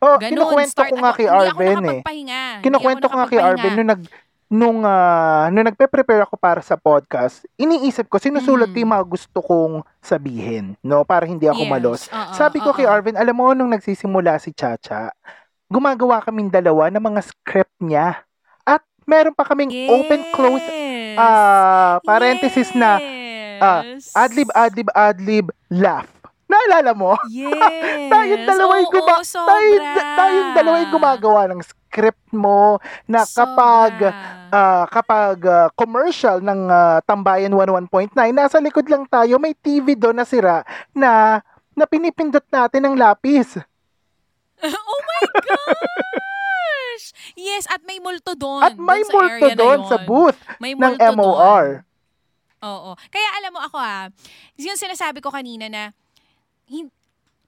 Mm. 0.00 0.06
Oh, 0.06 0.16
Ganon, 0.16 0.32
kinukwento 0.32 0.72
start 0.72 0.90
ko 0.90 0.96
nga 0.96 1.12
ako. 1.12 1.18
kay 1.20 1.28
Arvin 1.28 1.80
eh. 1.84 2.00
Kinukwento 2.58 3.04
ko 3.04 3.14
nga 3.14 3.28
kay. 3.28 3.36
Arvin 3.38 3.72
nung 3.76 3.90
nag 3.90 4.02
nung 4.50 4.78
ah, 4.82 5.46
nung 5.46 5.62
nagpe-prepare 5.62 6.24
ako 6.24 6.34
para 6.34 6.58
sa 6.58 6.74
podcast, 6.74 7.44
iniisip 7.54 8.08
ko 8.08 8.16
sinusulat 8.16 8.66
ko 8.66 8.74
Mhm. 8.74 8.82
yung 8.82 8.92
mga 8.92 9.06
gusto 9.06 9.38
kong 9.38 9.74
sabihin, 10.00 10.74
no, 10.80 11.04
para 11.04 11.22
hindi 11.22 11.46
ako 11.46 11.62
Yes, 11.62 11.70
malos. 11.70 12.00
oo, 12.08 12.32
Sabi 12.32 12.58
ko 12.58 12.72
kay 12.72 12.82
oo. 12.82 12.90
Arvin, 12.90 13.14
alam 13.14 13.30
mo 13.30 13.52
nung 13.52 13.70
nagsisimula 13.70 14.36
si 14.36 14.50
Chacha, 14.50 15.12
gumagawa 15.68 16.18
kaming 16.18 16.48
dalawa 16.48 16.88
ng 16.88 16.98
mga 16.98 17.20
script 17.22 17.76
niya. 17.78 18.24
At 18.64 18.82
meron 19.04 19.36
pa 19.36 19.44
kaming 19.44 19.70
open 19.86 20.32
close 20.32 20.64
Yes. 20.64 21.14
ah 21.14 22.00
parenthesis 22.02 22.72
na 22.72 22.98
ah, 23.60 23.84
Yes. 23.84 24.10
adlib 24.16 24.48
adlib 24.50 24.88
adlib 24.90 25.46
laugh. 25.68 26.10
Naalala 26.50 26.92
mo? 26.92 27.14
Yes. 27.30 28.10
tayong 28.12 28.44
dalawa 28.44 28.72
yung 28.82 28.90
Oo, 28.90 28.96
guma- 28.98 29.22
sobra. 29.22 29.54
Tayong, 29.54 29.86
tayong 29.94 30.50
dalawa 30.52 30.76
yung 30.82 30.92
gumagawa 30.92 31.42
ng 31.46 31.60
script 31.62 32.26
mo 32.34 32.82
na 33.06 33.22
kapag 33.22 34.10
Sobra. 34.10 34.50
ah, 34.50 34.84
kapag 34.90 35.38
ah, 35.46 35.68
commercial 35.78 36.42
ng 36.42 36.60
ah, 36.66 36.98
Tambayan 37.06 37.54
11.9, 37.54 38.10
nasa 38.34 38.58
likod 38.58 38.90
lang 38.90 39.06
tayo, 39.06 39.38
may 39.38 39.54
TV 39.54 39.94
doon 39.94 40.18
na 40.18 40.26
sira 40.26 40.66
na 40.90 41.38
na 41.74 41.86
pinipindot 41.86 42.44
natin 42.50 42.82
ng 42.82 42.94
lapis. 42.98 43.56
oh 44.66 45.00
my 45.00 45.24
gosh! 45.40 47.06
Yes, 47.38 47.64
at 47.70 47.80
may 47.86 48.02
multo 48.02 48.34
doon. 48.34 48.60
At 48.60 48.74
may 48.76 49.00
doon 49.06 49.14
multo 49.14 49.46
doon 49.54 49.80
sa 49.88 49.96
booth 50.02 50.36
May 50.58 50.74
ng 50.74 50.98
MOR. 51.14 51.80
doon. 51.80 51.88
Oo. 52.60 52.90
Kaya 53.08 53.28
alam 53.40 53.56
mo 53.56 53.60
ako 53.64 53.78
ah, 53.80 54.12
yung 54.60 54.76
sinasabi 54.76 55.24
ko 55.24 55.32
kanina 55.32 55.72
na 55.72 55.96
hin- 56.70 56.94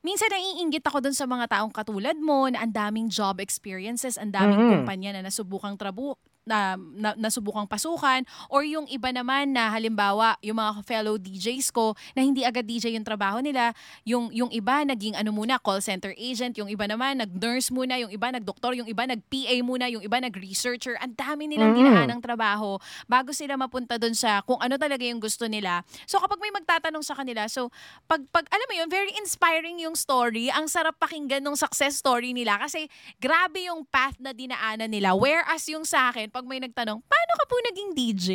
minsan 0.02 0.26
naiinggit 0.28 0.82
ako 0.82 0.98
dun 0.98 1.14
sa 1.14 1.24
mga 1.24 1.46
taong 1.48 1.70
katulad 1.70 2.18
mo 2.18 2.50
na 2.50 2.66
ang 2.66 2.74
daming 2.74 3.06
job 3.06 3.38
experiences, 3.38 4.18
ang 4.18 4.34
daming 4.34 4.58
Mhm. 4.58 4.70
kumpanya 4.82 5.14
na 5.14 5.30
nasubukang 5.30 5.78
trabu 5.78 6.18
na, 6.42 6.74
na 6.74 7.14
nasubukang 7.14 7.70
pasukan 7.70 8.26
or 8.50 8.66
yung 8.66 8.86
iba 8.90 9.14
naman 9.14 9.54
na 9.54 9.70
halimbawa 9.70 10.34
yung 10.42 10.58
mga 10.58 10.82
fellow 10.82 11.14
DJs 11.14 11.70
ko 11.70 11.94
na 12.18 12.26
hindi 12.26 12.42
agad 12.42 12.66
DJ 12.66 12.98
yung 12.98 13.06
trabaho 13.06 13.38
nila 13.38 13.70
yung 14.02 14.34
yung 14.34 14.50
iba 14.50 14.82
naging 14.82 15.14
ano 15.14 15.30
muna 15.30 15.62
call 15.62 15.78
center 15.78 16.10
agent 16.18 16.58
yung 16.58 16.66
iba 16.66 16.82
naman 16.90 17.22
nag-nurse 17.22 17.70
muna 17.70 17.94
yung 18.02 18.10
iba 18.10 18.34
nag-doktor 18.34 18.74
yung 18.74 18.90
iba 18.90 19.06
nag-PA 19.06 19.54
muna 19.62 19.86
yung 19.86 20.02
iba 20.02 20.18
nag-researcher 20.18 20.98
ang 20.98 21.14
dami 21.14 21.46
nilang 21.46 21.74
Mhm. 21.74 21.78
dinaanang 21.78 22.22
trabaho 22.22 22.74
bago 23.06 23.30
sila 23.30 23.54
mapunta 23.54 23.94
dun 23.94 24.18
sa 24.18 24.42
kung 24.42 24.58
ano 24.58 24.74
talaga 24.74 25.06
yung 25.06 25.22
gusto 25.22 25.46
nila. 25.46 25.86
So 26.10 26.18
kapag 26.18 26.42
may 26.42 26.50
magtatanong 26.50 27.06
sa 27.06 27.14
kanila 27.14 27.46
so 27.46 27.70
pag 28.10 28.18
pag 28.34 28.50
alam 28.50 28.66
mo 28.66 28.74
yun 28.74 28.90
very 28.90 29.14
inspiring 29.22 29.78
yung 29.78 29.94
story. 29.94 30.50
Ang 30.50 30.66
sarap 30.66 30.98
pakinggan 30.98 31.44
ng 31.44 31.54
success 31.54 32.02
story 32.02 32.34
nila 32.34 32.58
kasi 32.58 32.90
grabe 33.22 33.68
yung 33.70 33.86
path 33.86 34.18
na 34.18 34.34
dinaanan 34.34 34.90
nila. 34.90 35.14
Whereas 35.14 35.68
yung 35.70 35.86
sa 35.86 36.10
akin 36.10 36.31
pag 36.32 36.44
may 36.44 36.58
nagtanong 36.58 36.98
paano 36.98 37.32
ka 37.36 37.44
po 37.44 37.56
naging 37.62 37.90
DJ 37.92 38.26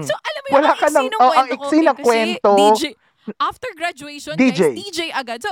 So, 0.00 0.14
alam 0.14 0.40
mo 0.40 0.48
yun, 0.48 0.56
Wala 0.56 0.70
ang 0.70 0.78
ka 0.78 0.88
ng- 0.88 1.10
oh, 1.18 1.32
ang 1.32 1.48
iksi 1.50 1.78
ng 1.82 1.90
eh, 1.92 2.00
kwento. 2.00 2.50
DJ, 2.54 2.82
after 3.36 3.70
graduation, 3.74 4.34
DJ. 4.34 4.50
guys, 4.54 4.74
DJ 4.76 4.98
agad. 5.10 5.38
So, 5.38 5.50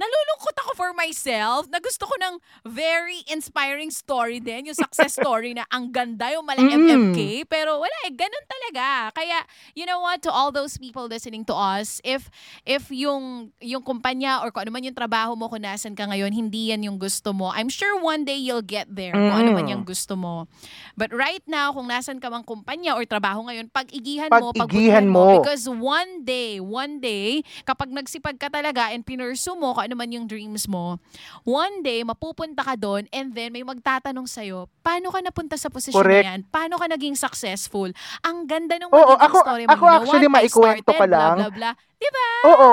nalulungkot 0.00 0.56
ako 0.56 0.70
for 0.72 0.90
myself 0.96 1.68
na 1.68 1.76
gusto 1.76 2.08
ko 2.08 2.14
ng 2.16 2.34
very 2.64 3.20
inspiring 3.28 3.92
story 3.92 4.40
din, 4.40 4.72
yung 4.72 4.78
success 4.78 5.12
story 5.20 5.52
na 5.52 5.68
ang 5.68 5.92
ganda 5.92 6.32
yung 6.32 6.48
mala 6.48 6.64
Mm. 6.64 6.76
MMK, 6.76 7.18
pero 7.48 7.80
wala 7.80 7.96
eh, 8.06 8.12
ganun 8.12 8.46
talaga. 8.46 9.10
Kaya, 9.12 9.42
you 9.74 9.84
know 9.84 9.98
what, 9.98 10.20
to 10.20 10.30
all 10.30 10.48
those 10.48 10.76
people 10.76 11.04
listening 11.04 11.42
to 11.42 11.52
us, 11.52 11.98
if 12.00 12.30
if 12.64 12.88
yung 12.88 13.50
yung 13.58 13.82
kumpanya 13.82 14.40
or 14.40 14.48
kung 14.48 14.64
ano 14.64 14.72
man 14.72 14.86
yung 14.86 14.94
trabaho 14.94 15.34
mo 15.34 15.50
kung 15.50 15.60
nasan 15.60 15.92
ka 15.92 16.06
ngayon, 16.06 16.30
hindi 16.30 16.70
yan 16.70 16.86
yung 16.86 16.96
gusto 16.96 17.34
mo, 17.34 17.50
I'm 17.50 17.68
sure 17.68 17.98
one 17.98 18.22
day 18.22 18.38
you'll 18.38 18.64
get 18.64 18.86
there 18.88 19.12
kung 19.12 19.34
ano 19.34 19.50
man 19.52 19.66
Mm. 19.66 19.72
yung 19.74 19.84
gusto 19.84 20.14
mo. 20.14 20.46
But 20.94 21.10
right 21.10 21.42
now, 21.44 21.74
kung 21.74 21.90
nasan 21.90 22.22
ka 22.22 22.30
mang 22.30 22.46
kumpanya 22.46 22.94
or 22.94 23.04
trabaho 23.04 23.44
ngayon, 23.44 23.68
pag-igihan 23.68 24.30
mo, 24.30 24.54
Pag-igihan 24.54 24.62
pagbutihan 24.64 25.06
mo. 25.10 25.42
Because 25.42 25.66
one 25.66 26.22
day, 26.22 26.62
one 26.62 27.02
day, 27.02 27.42
kapag 27.66 27.90
nagsipag 27.90 28.38
ka 28.38 28.46
talaga 28.46 28.94
and 28.94 29.02
pinursu 29.02 29.58
mo 29.58 29.74
kung 29.74 29.89
ano 29.90 29.98
man 29.98 30.06
yung 30.06 30.30
dreams 30.30 30.70
mo, 30.70 31.02
one 31.42 31.82
day, 31.82 32.06
mapupunta 32.06 32.62
ka 32.62 32.78
doon 32.78 33.10
and 33.10 33.34
then 33.34 33.50
may 33.50 33.66
magtatanong 33.66 34.30
sa'yo, 34.30 34.70
paano 34.80 35.10
ka 35.10 35.18
napunta 35.18 35.58
sa 35.58 35.66
posisyon 35.66 35.98
Correct. 35.98 36.22
na 36.22 36.30
yan? 36.30 36.40
Paano 36.46 36.78
ka 36.78 36.86
naging 36.86 37.18
successful? 37.18 37.90
Ang 38.22 38.46
ganda 38.46 38.78
ng 38.78 38.86
Oo, 38.86 38.94
magiging 38.94 39.26
ako- 39.26 39.42
story 39.42 39.64
mo. 39.66 39.70
ako 39.74 39.82
You 39.82 39.90
know 39.90 39.98
actually, 39.98 40.28
what? 40.28 40.30
I 40.30 40.36
maikwento 40.38 40.86
ka 40.86 40.94
started, 40.94 41.10
lang. 41.10 41.34
Blah, 41.34 41.50
blah, 41.50 41.74
blah. 41.74 41.74
Diba? 41.98 42.28
Oo. 42.46 42.70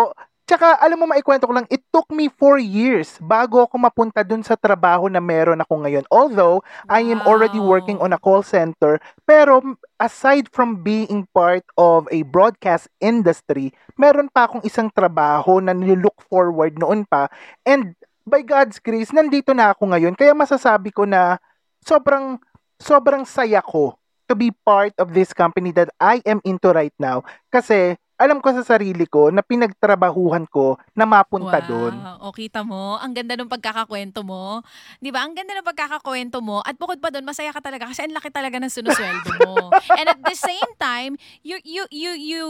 Tsaka, 0.48 0.80
alam 0.80 1.04
mo, 1.04 1.12
maikwento 1.12 1.44
ko 1.44 1.52
lang, 1.52 1.68
it 1.68 1.84
took 1.92 2.08
me 2.08 2.32
four 2.32 2.56
years 2.56 3.20
bago 3.20 3.68
ako 3.68 3.76
mapunta 3.84 4.24
dun 4.24 4.40
sa 4.48 4.56
trabaho 4.56 5.12
na 5.12 5.20
meron 5.20 5.60
ako 5.60 5.84
ngayon. 5.84 6.08
Although, 6.08 6.64
I 6.88 7.04
am 7.04 7.20
already 7.28 7.60
Wow. 7.60 7.76
working 7.76 8.00
on 8.00 8.16
a 8.16 8.20
call 8.20 8.48
center, 8.48 9.04
pero 9.28 9.60
aside 10.00 10.48
from 10.56 10.88
being 10.88 11.28
part 11.36 11.68
of 11.76 12.08
a 12.16 12.24
broadcast 12.24 12.88
industry, 13.04 13.76
meron 14.00 14.32
pa 14.32 14.48
akong 14.48 14.64
isang 14.64 14.88
trabaho 14.88 15.60
na 15.60 15.76
nilook 15.76 16.16
forward 16.32 16.80
noon 16.80 17.04
pa. 17.04 17.28
And 17.68 18.00
by 18.24 18.40
God's 18.48 18.80
grace, 18.80 19.12
nandito 19.12 19.52
na 19.52 19.76
ako 19.76 19.92
ngayon. 19.92 20.16
Kaya 20.16 20.32
masasabi 20.32 20.96
ko 20.96 21.04
na 21.04 21.44
sobrang, 21.84 22.40
sobrang 22.80 23.28
saya 23.28 23.60
ko 23.60 24.00
to 24.32 24.36
be 24.36 24.56
part 24.64 24.96
of 24.96 25.12
this 25.12 25.36
company 25.36 25.76
that 25.76 25.92
I 26.00 26.24
am 26.24 26.40
into 26.48 26.72
right 26.72 26.96
now. 26.96 27.28
Kasi 27.52 28.00
alam 28.18 28.42
ko 28.42 28.50
sa 28.52 28.66
sarili 28.66 29.06
ko 29.06 29.30
na 29.30 29.42
pinagtrabahuhan 29.42 30.50
ko 30.50 30.76
na 30.92 31.06
mapunta 31.06 31.62
doon. 31.62 31.94
O, 32.20 32.34
kita 32.34 32.66
mo, 32.66 32.98
ang 32.98 33.14
ganda 33.14 33.38
ng 33.38 33.46
pagkakakwento 33.46 34.26
mo. 34.26 34.66
Di 34.98 35.14
ba? 35.14 35.22
Ang 35.22 35.38
ganda 35.38 35.54
ng 35.54 35.62
pagkakakwento 35.64 36.42
mo. 36.42 36.60
At 36.62 36.74
bukod 36.76 36.98
pa 36.98 37.08
doon, 37.08 37.24
masaya 37.24 37.50
ka 37.50 37.62
talaga 37.62 37.86
kasi 37.86 38.04
ang 38.04 38.18
laki 38.18 38.34
talaga 38.34 38.58
ng 38.58 38.70
sinusweldo 38.70 39.30
mo. 39.46 39.70
And 40.02 40.10
at 40.10 40.18
the 40.20 40.34
same 40.34 40.72
time, 40.76 41.16
you 41.42 41.62
you 41.62 41.86
you 41.88 42.12
you 42.14 42.46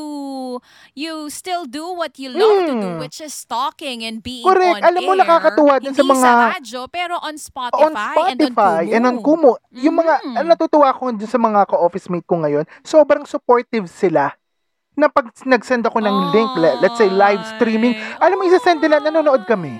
you 0.96 1.14
still 1.28 1.68
do 1.68 1.84
what 1.92 2.16
you 2.16 2.32
love 2.32 2.64
to 2.64 2.74
do, 2.74 2.86
Mm. 2.88 3.00
which 3.00 3.20
is 3.20 3.36
talking 3.44 4.02
and 4.02 4.24
being 4.24 4.48
Correct. 4.48 4.80
on 4.80 4.88
Alam 4.88 5.02
mo, 5.04 5.14
air. 5.14 5.22
nakakatuwa 5.22 5.74
din 5.78 5.92
sa 5.92 6.00
Hindi 6.00 6.14
mga- 6.14 6.24
sa 6.24 6.32
radyo, 6.56 6.82
pero 6.88 7.16
on 7.20 7.36
Spotify, 7.36 7.84
on 7.84 7.92
Spotify 7.92 8.32
and 8.32 8.40
on 8.40 8.96
and 8.96 9.04
on 9.04 9.16
Kumu. 9.20 9.52
Kumu. 9.60 9.84
Yung 9.84 9.96
mga, 9.98 10.14
Mhm. 10.24 10.36
ang 10.38 10.48
natutuwa 10.48 10.90
ko 10.92 11.12
dun 11.12 11.28
sa 11.28 11.36
mga 11.38 11.68
ka-office 11.68 12.08
mate 12.08 12.24
ko 12.24 12.40
ngayon, 12.40 12.64
sobrang 12.82 13.28
supportive 13.28 13.92
sila 13.92 14.32
na 14.98 15.08
pag 15.08 15.30
nag-send 15.46 15.86
ako 15.86 16.02
ng 16.02 16.18
link, 16.34 16.52
le- 16.58 16.78
let's 16.82 16.98
say 16.98 17.06
live 17.06 17.40
streaming, 17.56 17.94
alam 18.18 18.34
mo, 18.34 18.44
isa-send 18.50 18.82
nila, 18.82 18.98
nanonood 18.98 19.46
kami. 19.46 19.78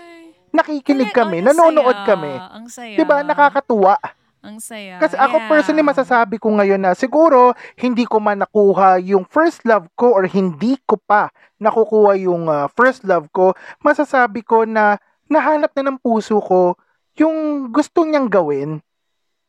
Nakikinig 0.54 1.12
kami, 1.12 1.42
nanonood 1.42 1.98
kami. 2.06 2.32
Ang 2.32 2.70
saya. 2.72 2.96
'Di 2.96 3.04
ba? 3.04 3.20
Nakakatuwa. 3.20 4.00
Ang 4.40 4.64
saya. 4.64 4.96
Kasi 4.96 5.20
ako 5.20 5.44
Yeah. 5.44 5.50
personally 5.50 5.84
masasabi 5.84 6.40
ko 6.40 6.48
ngayon 6.56 6.80
na 6.80 6.96
siguro 6.96 7.52
hindi 7.76 8.08
ko 8.08 8.22
man 8.22 8.40
nakuha 8.40 9.02
yung 9.04 9.28
first 9.28 9.66
love 9.68 9.92
ko 10.00 10.16
or 10.16 10.24
hindi 10.24 10.80
ko 10.88 10.96
pa 10.96 11.34
nakukuha 11.60 12.16
yung 12.22 12.48
ah, 12.48 12.72
first 12.72 13.04
love 13.04 13.28
ko, 13.36 13.52
masasabi 13.84 14.46
ko 14.46 14.64
na 14.64 15.02
nahanap 15.28 15.74
na 15.76 15.92
ng 15.92 16.00
puso 16.00 16.40
ko 16.40 16.80
yung 17.20 17.68
gusto 17.74 18.06
niyang 18.08 18.30
gawin 18.32 18.80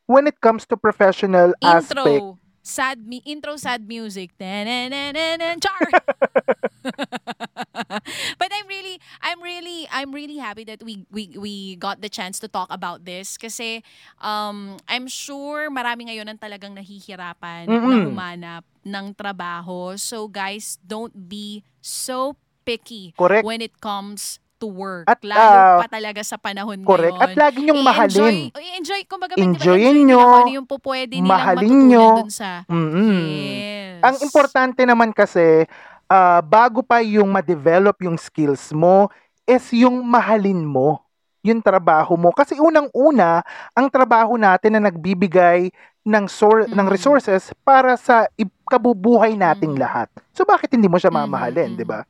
when 0.08 0.26
it 0.26 0.40
comes 0.40 0.64
to 0.66 0.74
professional 0.74 1.52
aspect. 1.62 2.24
Sad 2.68 3.00
mi 3.00 3.24
intro 3.24 3.56
sad 3.56 3.88
music. 3.88 4.36
Char. 4.36 5.88
but 8.40 8.50
I'm 8.52 8.68
really 8.68 9.00
I'm 9.24 9.40
really 9.40 9.88
I'm 9.88 10.12
really 10.12 10.36
happy 10.36 10.68
that 10.68 10.84
we 10.84 11.08
we 11.08 11.32
we 11.40 11.80
got 11.80 12.04
the 12.04 12.12
chance 12.12 12.36
to 12.44 12.48
talk 12.48 12.68
about 12.68 13.08
this 13.08 13.40
kasi 13.40 13.80
um 14.20 14.76
I'm 14.84 15.08
sure 15.08 15.72
marami 15.72 16.12
ngayon 16.12 16.28
ang 16.28 16.36
talagang 16.36 16.76
nahihirapan 16.76 17.72
na 17.72 17.80
Mm-mm. 17.80 18.12
humanap 18.12 18.68
ng 18.84 19.16
trabaho. 19.16 19.96
So 19.96 20.28
guys, 20.28 20.76
don't 20.84 21.32
be 21.32 21.64
so 21.80 22.36
picky 22.68 23.16
Correct. 23.16 23.48
when 23.48 23.64
it 23.64 23.80
comes 23.80 24.44
to 24.58 24.66
work. 24.68 25.06
At, 25.06 25.22
Lalo 25.22 25.38
ah, 25.38 25.78
pa 25.80 25.88
talaga 25.88 26.20
sa 26.26 26.36
panahon 26.36 26.82
Correct. 26.82 27.14
ngayon. 27.14 27.22
At 27.22 27.38
lagi 27.38 27.58
niyong 27.62 27.82
mahalin. 27.82 28.50
I-enjoy, 28.50 28.60
i-enjoy, 28.60 29.00
kumbaga, 29.06 29.32
diba, 29.38 29.46
Enjoyin 29.46 29.94
enjoy 29.94 30.04
nila 30.04 30.14
nyo, 30.18 30.22
ano 30.42 30.50
yung 30.58 30.66
po 30.66 30.76
pwede 30.82 31.14
nilang 31.16 31.30
mahalin 31.30 31.70
matutunan 31.70 31.88
nyo. 31.88 32.06
dun 32.18 32.30
sa... 32.34 32.48
Mm-mm. 32.66 33.18
Yes. 33.24 34.02
Ang 34.02 34.16
importante 34.22 34.82
naman 34.82 35.10
kasi, 35.14 35.64
ah, 36.06 36.42
bago 36.42 36.82
pa 36.82 36.98
yung 37.00 37.30
ma-develop 37.30 37.96
yung 38.02 38.18
skills 38.18 38.74
mo, 38.74 39.06
is 39.46 39.64
yung 39.72 40.04
mahalin 40.04 40.60
mo 40.60 41.00
yung 41.40 41.62
trabaho 41.62 42.18
mo. 42.18 42.34
Kasi 42.34 42.58
unang-una, 42.58 43.40
ang 43.72 43.86
trabaho 43.88 44.34
natin 44.36 44.76
na 44.76 44.90
nagbibigay 44.90 45.70
ng, 46.04 46.24
sor- 46.26 46.68
ng 46.68 46.86
Mhm. 46.88 46.92
resources 46.92 47.54
para 47.64 47.96
sa 47.96 48.26
kabubuhay 48.68 49.32
nating 49.32 49.72
Mhm. 49.72 49.80
lahat. 49.80 50.08
So 50.34 50.44
bakit 50.44 50.74
hindi 50.74 50.90
mo 50.90 51.00
siya 51.00 51.08
Mhm, 51.08 51.18
mamahalin, 51.24 51.70
mhm. 51.72 51.78
di 51.78 51.86
ba? 51.86 52.04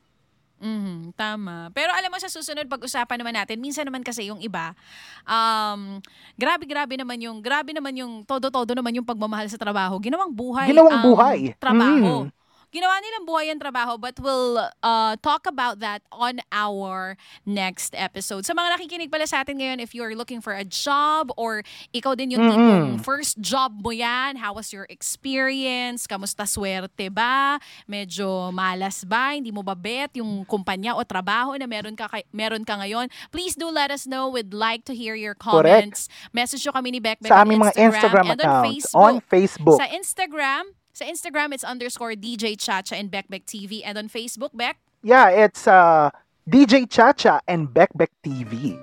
Mhm, 0.58 1.14
tama. 1.14 1.70
Pero 1.70 1.94
alam 1.94 2.10
mo 2.10 2.18
sa 2.18 2.26
susunod 2.26 2.66
pag-usapan 2.66 3.22
naman 3.22 3.34
natin, 3.38 3.62
minsan 3.62 3.86
naman 3.86 4.02
kasi 4.02 4.26
yung 4.26 4.42
iba, 4.42 4.74
um, 5.22 6.02
grabe-grabe 6.34 6.98
naman 6.98 7.18
yung, 7.22 7.38
grabe 7.38 7.70
naman 7.70 7.94
yung, 7.94 8.26
todo-todo 8.26 8.74
naman 8.74 8.90
yung 8.98 9.06
pagmamahal 9.06 9.46
sa 9.46 9.58
trabaho. 9.58 10.02
Ginawang 10.02 10.34
buhay 10.34 10.74
Ginawang 10.74 10.98
ang 10.98 11.04
buhay. 11.06 11.38
trabaho. 11.62 12.26
Mm. 12.26 12.38
Ginawa 12.68 13.00
nilang 13.00 13.24
buhay 13.24 13.48
ang 13.48 13.57
trabaho 13.57 13.96
but 13.96 14.12
we'll 14.20 14.61
uh, 14.61 15.14
talk 15.24 15.48
about 15.48 15.81
that 15.81 16.04
on 16.12 16.37
our 16.52 17.16
next 17.48 17.96
episode. 17.96 18.44
Sa 18.44 18.52
mga 18.52 18.76
nakikinig 18.76 19.09
pala 19.09 19.24
sa 19.24 19.40
atin 19.40 19.57
ngayon, 19.57 19.81
if 19.81 19.96
you're 19.96 20.12
looking 20.12 20.44
for 20.44 20.52
a 20.52 20.68
job 20.68 21.33
or 21.40 21.64
ikaw 21.96 22.12
din 22.12 22.37
yung 22.37 22.44
tipong 22.44 23.00
Mm-mm. 23.00 23.00
first 23.00 23.40
job 23.40 23.72
mo 23.81 23.88
yan, 23.88 24.37
how 24.37 24.52
was 24.52 24.68
your 24.68 24.85
experience? 24.92 26.04
Kamusta 26.04 26.44
swerte 26.44 27.09
ba? 27.09 27.57
Medyo 27.88 28.52
malas 28.52 29.00
ba? 29.09 29.33
Hindi 29.33 29.48
mo 29.48 29.64
ba 29.64 29.72
bet 29.72 30.20
yung 30.20 30.44
kumpanya 30.44 30.92
o 30.92 31.00
trabaho 31.09 31.57
na 31.57 31.64
meron 31.64 31.96
ka, 31.96 32.04
kay- 32.12 32.28
meron 32.37 32.68
ka 32.68 32.76
ngayon? 32.76 33.09
Please 33.33 33.57
do 33.57 33.72
let 33.72 33.88
us 33.88 34.04
know. 34.04 34.28
We'd 34.28 34.52
like 34.52 34.85
to 34.87 34.94
hear 34.94 35.16
your 35.16 35.33
Correct. 35.33 35.64
comments. 35.64 36.12
Message 36.37 36.68
nyo 36.68 36.76
kami 36.76 36.92
ni 36.92 37.00
Beck 37.00 37.24
Beck 37.24 37.33
Sa 37.33 37.40
aming 37.40 37.64
mga 37.64 37.74
Instagram 37.81 38.26
and 38.28 38.37
on 38.37 38.44
accounts, 38.44 38.68
Facebook. 38.68 39.00
on 39.00 39.14
Facebook. 39.24 39.78
Sa 39.81 39.87
Instagram, 39.88 40.64
sa 40.98 41.06
Instagram, 41.06 41.54
it's 41.54 41.62
underscore 41.62 42.18
DJ 42.18 42.58
Chacha 42.58 42.98
and 42.98 43.06
Beck 43.06 43.30
TV. 43.30 43.87
And 43.87 43.94
on 43.94 44.11
Facebook, 44.11 44.50
Beck, 44.50 44.82
Yeah, 44.98 45.30
it's 45.30 45.70
uh, 45.70 46.11
DJ 46.42 46.90
Chacha 46.90 47.38
and 47.46 47.70
Beckbeck 47.70 48.11
TV. 48.18 48.74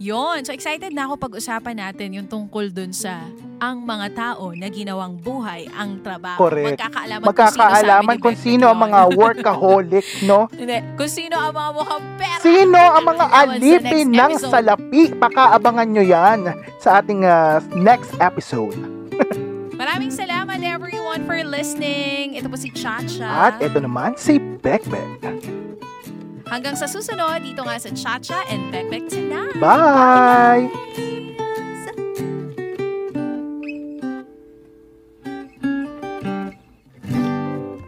yon 0.00 0.40
So 0.48 0.56
excited 0.56 0.96
na 0.96 1.04
ako 1.04 1.20
pag-usapan 1.20 1.76
natin 1.76 2.16
yung 2.16 2.24
tungkol 2.24 2.72
dun 2.72 2.88
sa 2.88 3.28
ang 3.60 3.84
mga 3.84 4.16
tao 4.16 4.56
na 4.56 4.72
ginawang 4.72 5.20
buhay 5.20 5.68
ang 5.76 6.00
trabaho. 6.00 6.48
Correct. 6.48 6.80
Magkakaalaman, 6.80 7.26
Magkakaalaman 7.28 8.16
kung 8.24 8.32
sino 8.40 8.72
ang 8.72 8.80
mga 8.80 9.00
workaholic, 9.12 10.08
no? 10.24 10.48
Hindi, 10.56 10.80
kung 10.96 11.12
sino 11.12 11.36
ang 11.36 11.52
mga 11.52 11.70
mukhang 11.76 12.06
pera. 12.16 12.40
Sino 12.40 12.80
ang 12.80 13.04
mga 13.04 13.24
sa 13.28 13.36
alipin 13.44 14.06
next 14.08 14.16
ng 14.16 14.32
salapi? 14.48 15.02
Pakaabangan 15.12 15.88
nyo 15.92 16.04
yan 16.08 16.40
sa 16.80 17.04
ating 17.04 17.28
uh, 17.28 17.60
next 17.76 18.16
episode. 18.16 18.80
Maraming 19.80 20.08
salamat 20.08 20.39
for 21.30 21.46
listening. 21.46 22.34
Ito 22.34 22.50
po 22.50 22.58
si 22.58 22.74
Chacha. 22.74 23.54
At 23.54 23.62
ito 23.62 23.78
naman 23.78 24.18
si 24.18 24.42
Beckbeck. 24.42 25.22
Hanggang 26.50 26.74
sa 26.74 26.90
susunod, 26.90 27.46
dito 27.46 27.62
nga 27.62 27.78
sa 27.78 27.94
Chacha 27.94 28.42
and 28.50 28.74
Beck 28.74 29.06
Tonight. 29.06 29.54
Bye! 29.62 30.66